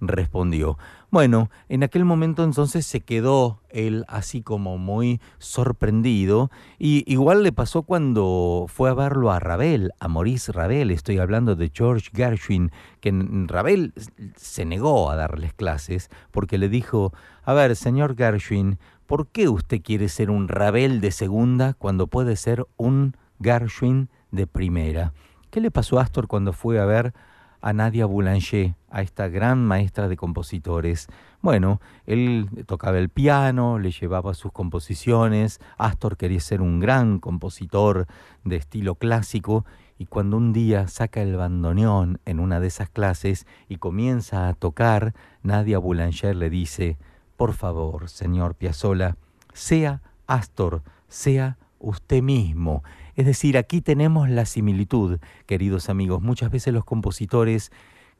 Respondió. 0.00 0.76
Bueno, 1.10 1.50
en 1.68 1.82
aquel 1.82 2.04
momento 2.04 2.44
entonces 2.44 2.86
se 2.86 3.00
quedó 3.00 3.60
él 3.70 4.04
así 4.06 4.42
como 4.42 4.78
muy 4.78 5.20
sorprendido 5.38 6.50
y 6.78 7.10
igual 7.10 7.42
le 7.42 7.50
pasó 7.50 7.82
cuando 7.82 8.66
fue 8.68 8.90
a 8.90 8.94
verlo 8.94 9.32
a 9.32 9.40
Ravel, 9.40 9.92
a 9.98 10.08
Maurice 10.08 10.52
Ravel, 10.52 10.90
estoy 10.90 11.18
hablando 11.18 11.56
de 11.56 11.70
George 11.74 12.10
Gershwin, 12.14 12.70
que 13.00 13.12
Ravel 13.46 13.92
se 14.36 14.64
negó 14.64 15.10
a 15.10 15.16
darles 15.16 15.52
clases 15.54 16.10
porque 16.30 16.58
le 16.58 16.68
dijo, 16.68 17.12
a 17.42 17.54
ver, 17.54 17.74
señor 17.76 18.16
Gershwin, 18.16 18.78
¿por 19.06 19.26
qué 19.26 19.48
usted 19.48 19.80
quiere 19.82 20.08
ser 20.08 20.30
un 20.30 20.48
Ravel 20.48 21.00
de 21.00 21.10
segunda 21.10 21.74
cuando 21.74 22.06
puede 22.06 22.36
ser 22.36 22.66
un 22.76 23.16
Gershwin 23.42 24.10
de 24.30 24.46
primera? 24.46 25.12
¿Qué 25.50 25.60
le 25.60 25.70
pasó 25.72 25.98
a 25.98 26.02
Astor 26.02 26.28
cuando 26.28 26.52
fue 26.52 26.78
a 26.78 26.84
ver 26.84 27.12
a 27.60 27.72
Nadia 27.72 28.06
Boulanger, 28.06 28.74
a 28.90 29.02
esta 29.02 29.28
gran 29.28 29.64
maestra 29.64 30.08
de 30.08 30.16
compositores. 30.16 31.08
Bueno, 31.42 31.80
él 32.06 32.48
tocaba 32.66 32.98
el 32.98 33.08
piano, 33.08 33.78
le 33.78 33.90
llevaba 33.90 34.34
sus 34.34 34.52
composiciones, 34.52 35.60
Astor 35.78 36.16
quería 36.16 36.40
ser 36.40 36.60
un 36.60 36.80
gran 36.80 37.18
compositor 37.18 38.06
de 38.44 38.56
estilo 38.56 38.94
clásico 38.94 39.64
y 39.98 40.06
cuando 40.06 40.38
un 40.38 40.52
día 40.52 40.88
saca 40.88 41.20
el 41.20 41.36
bandoneón 41.36 42.20
en 42.24 42.40
una 42.40 42.58
de 42.58 42.68
esas 42.68 42.88
clases 42.88 43.46
y 43.68 43.76
comienza 43.76 44.48
a 44.48 44.54
tocar, 44.54 45.14
Nadia 45.42 45.78
Boulanger 45.78 46.34
le 46.36 46.48
dice, 46.48 46.96
por 47.36 47.52
favor, 47.52 48.08
señor 48.08 48.54
Piazzolla, 48.54 49.16
sea 49.52 50.02
Astor, 50.26 50.82
sea 51.08 51.58
usted 51.78 52.22
mismo. 52.22 52.82
Es 53.20 53.26
decir, 53.26 53.58
aquí 53.58 53.82
tenemos 53.82 54.30
la 54.30 54.46
similitud, 54.46 55.18
queridos 55.44 55.90
amigos. 55.90 56.22
Muchas 56.22 56.50
veces 56.50 56.72
los 56.72 56.86
compositores 56.86 57.70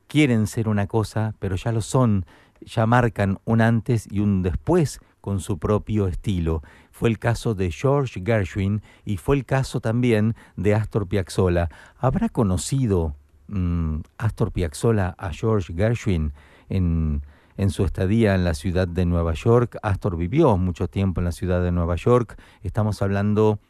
quieren 0.09 0.47
ser 0.47 0.69
una 0.69 0.87
cosa, 0.89 1.35
pero 1.39 1.57
ya 1.57 1.73
lo 1.73 1.81
son, 1.81 2.27
ya 2.61 2.85
marcan 2.85 3.39
un 3.47 3.63
antes 3.63 4.07
y 4.11 4.21
un 4.21 4.43
después 4.43 5.01
con 5.23 5.41
su 5.41 5.57
propio 5.59 6.07
estilo. 6.07 6.63
Fue 6.91 7.09
el 7.09 7.19
caso 7.19 7.55
de 7.55 7.71
George 7.71 8.23
Gershwin 8.23 8.83
y 9.07 9.17
fue 9.17 9.37
el 9.37 9.47
caso 9.47 9.81
también 9.81 10.37
de 10.57 10.75
Astor 10.75 11.09
Piazzolla. 11.09 11.71
¿Habrá 11.97 12.29
conocido 12.29 13.15
mm, 13.49 14.01
Astor 14.19 14.53
Piazzolla 14.53 15.15
a 15.17 15.33
George 15.33 15.73
Gershwin 15.73 16.35
en, 16.69 17.23
en 17.57 17.71
su 17.71 17.87
estadía 17.87 18.35
en 18.35 18.45
la 18.45 18.53
ciudad 18.53 18.87
de 18.87 19.07
Nueva 19.07 19.33
York? 19.33 19.79
Astor 19.83 20.19
vivió 20.19 20.59
mucho 20.59 20.89
tiempo 20.89 21.23
en 21.23 21.25
la 21.25 21.33
ciudad 21.33 21.63
de 21.63 21.73
Nueva 21.73 21.97
York. 21.97 22.39
Estamos 22.63 23.01
hablando 23.01 23.61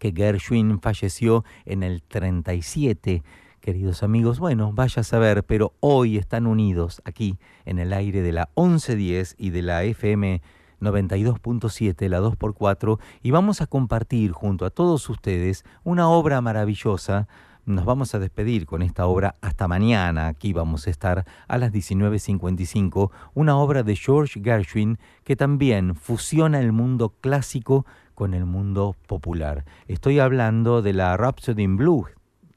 que 0.00 0.12
Gershwin 0.12 0.80
falleció 0.80 1.44
en 1.66 1.84
el 1.84 2.02
37. 2.02 3.22
Queridos 3.60 4.02
amigos, 4.02 4.40
bueno, 4.40 4.72
vaya 4.72 5.00
a 5.00 5.04
saber, 5.04 5.44
pero 5.44 5.74
hoy 5.80 6.16
están 6.16 6.46
unidos 6.46 7.02
aquí 7.04 7.38
en 7.66 7.78
el 7.78 7.92
aire 7.92 8.22
de 8.22 8.32
la 8.32 8.48
1110 8.56 9.36
y 9.38 9.50
de 9.50 9.62
la 9.62 9.84
FM 9.84 10.40
92.7, 10.80 12.08
la 12.08 12.20
2x4, 12.20 12.98
y 13.22 13.30
vamos 13.30 13.60
a 13.60 13.66
compartir 13.66 14.32
junto 14.32 14.64
a 14.64 14.70
todos 14.70 15.08
ustedes 15.10 15.64
una 15.84 16.08
obra 16.08 16.40
maravillosa. 16.40 17.28
Nos 17.66 17.84
vamos 17.84 18.14
a 18.14 18.18
despedir 18.18 18.64
con 18.64 18.80
esta 18.80 19.06
obra 19.06 19.36
hasta 19.42 19.68
mañana. 19.68 20.28
Aquí 20.28 20.54
vamos 20.54 20.86
a 20.86 20.90
estar 20.90 21.26
a 21.46 21.58
las 21.58 21.70
19.55. 21.72 23.10
Una 23.34 23.58
obra 23.58 23.82
de 23.82 23.94
George 23.94 24.40
Gershwin 24.42 24.98
que 25.24 25.36
también 25.36 25.94
fusiona 25.94 26.58
el 26.58 26.72
mundo 26.72 27.14
clásico 27.20 27.84
con 28.20 28.34
el 28.34 28.44
mundo 28.44 28.96
popular. 29.06 29.64
Estoy 29.88 30.18
hablando 30.18 30.82
de 30.82 30.92
la 30.92 31.16
Rhapsody 31.16 31.62
in 31.62 31.78
Blue. 31.78 32.04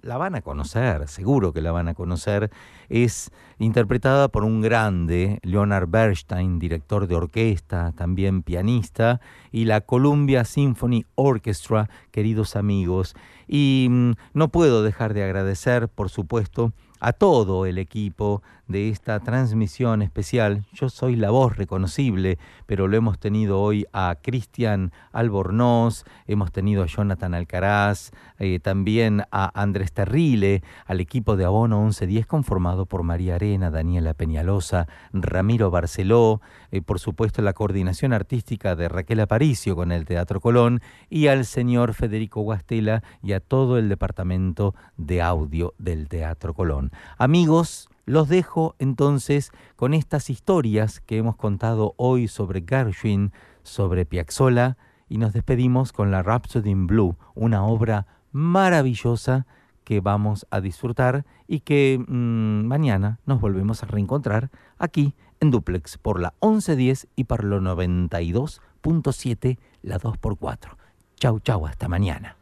La 0.02 0.18
van 0.18 0.36
a 0.36 0.42
conocer, 0.42 1.08
seguro 1.08 1.54
que 1.54 1.62
la 1.62 1.72
van 1.72 1.88
a 1.88 1.94
conocer. 1.94 2.52
Es 2.90 3.32
interpretada 3.60 4.28
por 4.28 4.44
un 4.44 4.60
grande, 4.60 5.40
Leonard 5.42 5.88
Bernstein, 5.88 6.60
director 6.60 7.08
de 7.08 7.16
orquesta, 7.16 7.94
también 7.96 8.44
pianista, 8.44 9.22
y 9.54 9.64
la 9.64 9.80
Columbia 9.80 10.44
Symphony 10.44 11.06
Orchestra, 11.16 11.90
queridos 12.12 12.58
amigos. 12.58 13.16
Y 13.48 13.88
mm, 13.90 14.12
no 14.34 14.50
puedo 14.50 14.84
dejar 14.84 15.14
de 15.14 15.24
agradecer, 15.24 15.88
por 15.88 16.10
supuesto, 16.10 16.74
a 17.04 17.12
todo 17.12 17.66
el 17.66 17.80
equipo 17.80 18.42
de 18.68 18.88
esta 18.88 19.20
transmisión 19.20 20.02
especial. 20.02 20.64
Yo 20.72 20.88
soy 20.88 21.18
la 21.18 21.32
voz 21.32 21.58
reconocible, 21.58 22.38
pero 22.66 22.88
lo 22.88 22.96
hemos 22.96 23.20
tenido 23.20 23.60
hoy 23.60 23.86
a 23.92 24.16
Cristian 24.22 24.94
Albornoz, 25.12 26.06
hemos 26.28 26.54
tenido 26.54 26.82
a 26.82 26.88
Jonathan 26.88 27.34
Alcaraz, 27.34 28.12
eh, 28.40 28.60
también 28.60 29.24
a 29.32 29.62
Andrés 29.62 29.92
Terrile, 29.92 30.64
al 30.86 31.02
equipo 31.02 31.36
de 31.36 31.44
Abono 31.44 31.82
1110 31.82 32.26
conformado 32.26 32.86
por 32.86 33.04
María 33.04 33.36
Arena, 33.36 33.70
Daniela 33.70 34.14
Peñalosa, 34.14 34.88
Ramiro 35.12 35.70
Barceló, 35.70 36.40
eh, 36.72 36.82
por 36.82 37.00
supuesto 37.00 37.42
la 37.42 37.52
coordinación 37.52 38.14
artística 38.14 38.78
de 38.78 38.88
Raquel 38.88 39.20
Aparicio 39.20 39.76
con 39.76 39.92
el 39.92 40.06
Teatro 40.06 40.40
Colón 40.40 40.82
y 41.10 41.28
al 41.28 41.44
señor 41.44 41.94
Federico 41.94 42.42
Guastela 42.42 43.04
y 43.22 43.34
a 43.34 43.42
todo 43.42 43.78
el 43.78 43.90
departamento 43.90 44.74
de 44.96 45.22
audio 45.22 45.74
del 45.78 46.08
Teatro 46.08 46.54
Colón. 46.54 46.93
Amigos, 47.18 47.90
los 48.06 48.28
dejo 48.28 48.76
entonces 48.80 49.52
con 49.76 49.94
estas 49.94 50.30
historias 50.30 51.00
que 51.00 51.18
hemos 51.18 51.36
contado 51.36 51.94
hoy 51.98 52.28
sobre 52.28 52.64
Gershwin, 52.68 53.32
sobre 53.64 54.06
Piazzolla 54.06 54.78
y 55.08 55.18
nos 55.18 55.34
despedimos 55.34 55.94
con 55.94 56.12
la 56.12 56.24
Rhapsody 56.24 56.70
in 56.70 56.88
Blue, 56.88 57.16
una 57.36 57.66
obra 57.66 58.08
maravillosa 58.32 59.46
que 59.84 60.00
vamos 60.00 60.48
a 60.50 60.62
disfrutar 60.62 61.26
y 61.48 61.62
que 61.62 62.04
mm, 62.06 62.66
mañana 62.66 63.20
nos 63.26 63.42
volvemos 63.42 63.84
a 63.84 63.88
reencontrar 63.88 64.50
aquí 64.78 65.14
en 65.40 65.52
Duplex 65.52 65.98
por 65.98 66.20
la 66.20 66.34
1110 66.42 67.08
y 67.16 67.26
por 67.26 67.44
la 67.44 67.58
92.7, 67.58 69.58
la 69.82 70.00
2x4. 70.00 70.78
Chau, 71.16 71.40
chau, 71.40 71.68
hasta 71.68 71.88
mañana. 71.88 72.38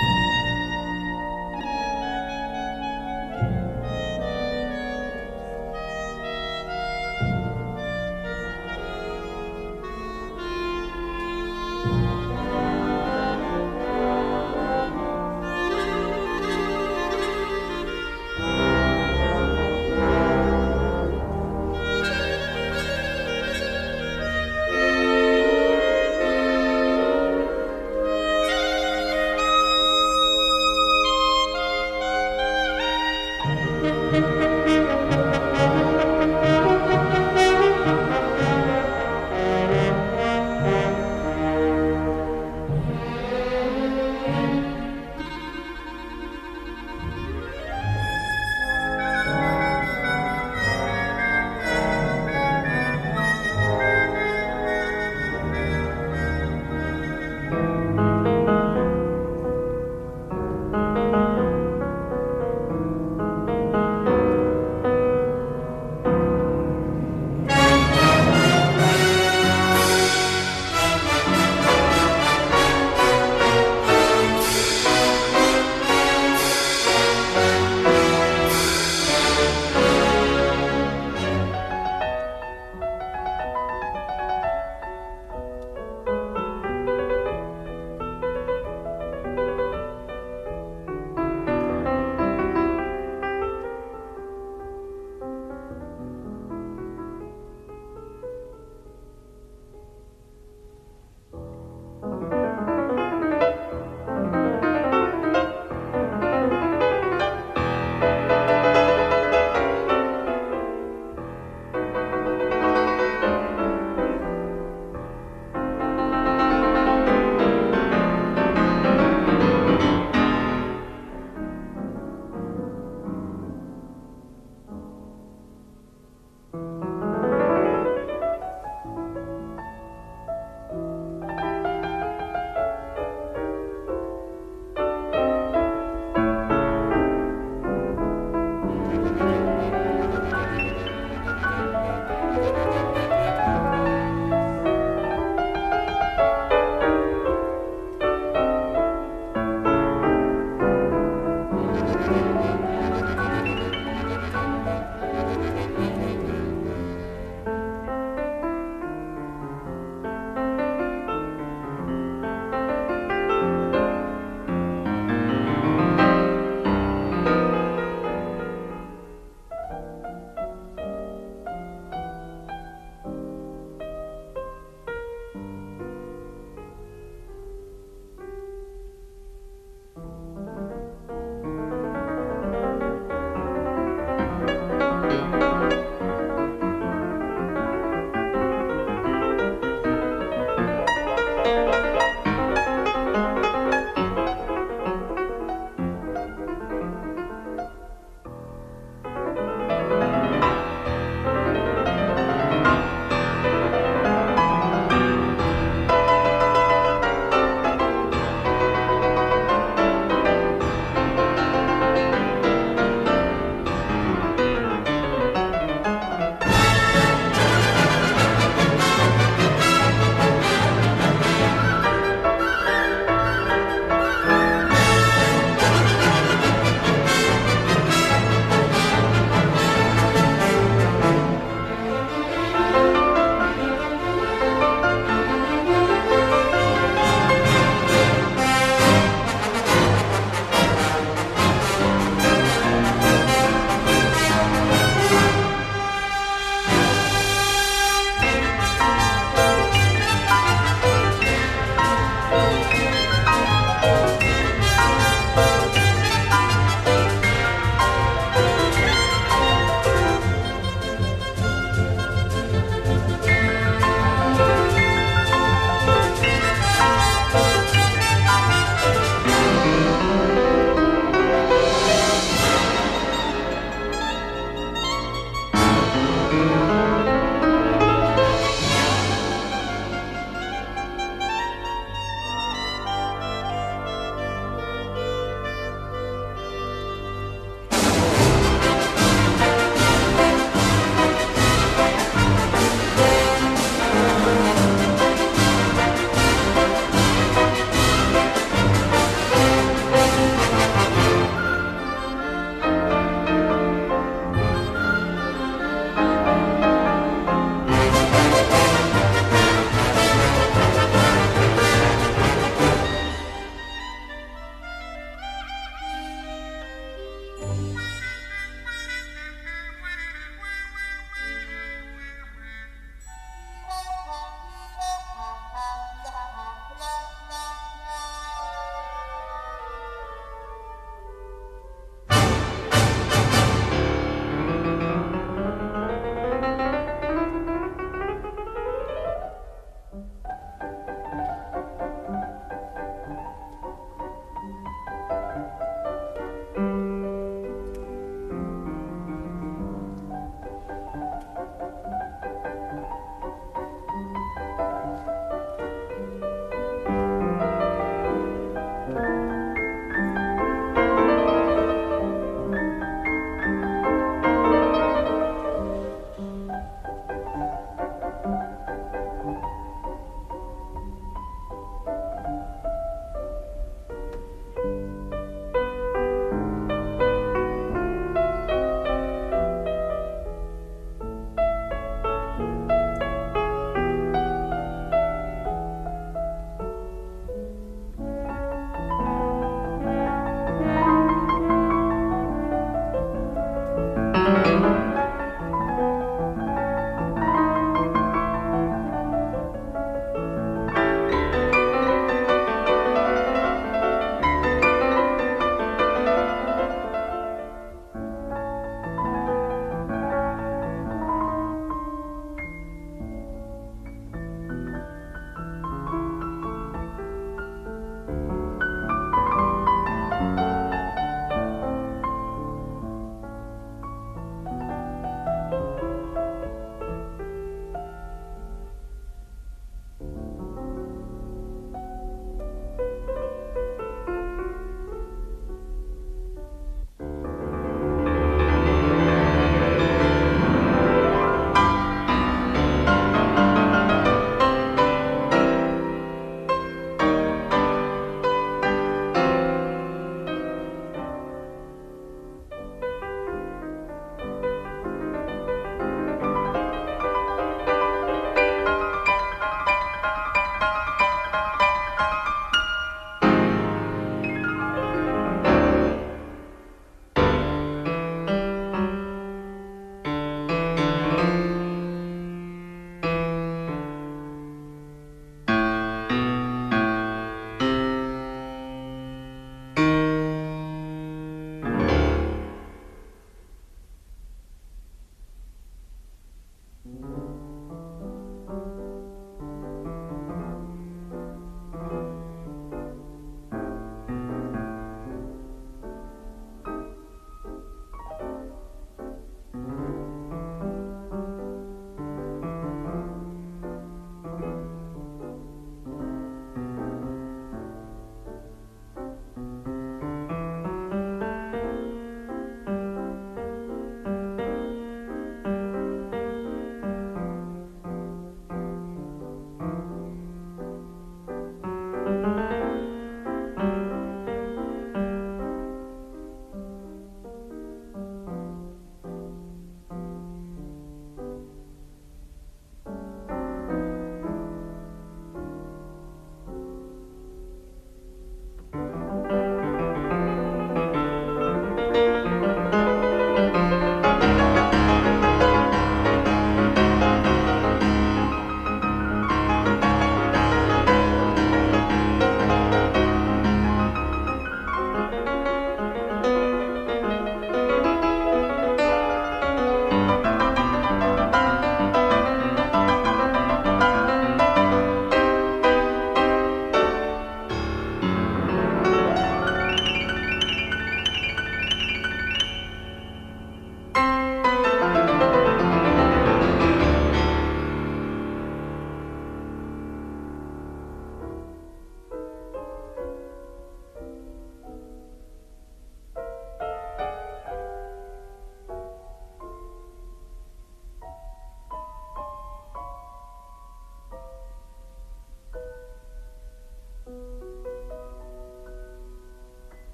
you 0.00 0.23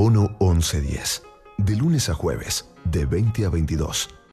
Abono 0.00 0.34
1110. 0.40 1.24
De 1.58 1.76
lunes 1.76 2.08
a 2.08 2.14
jueves, 2.14 2.64
de 2.84 3.04
20 3.04 3.44
a 3.44 3.50
22 3.50 4.08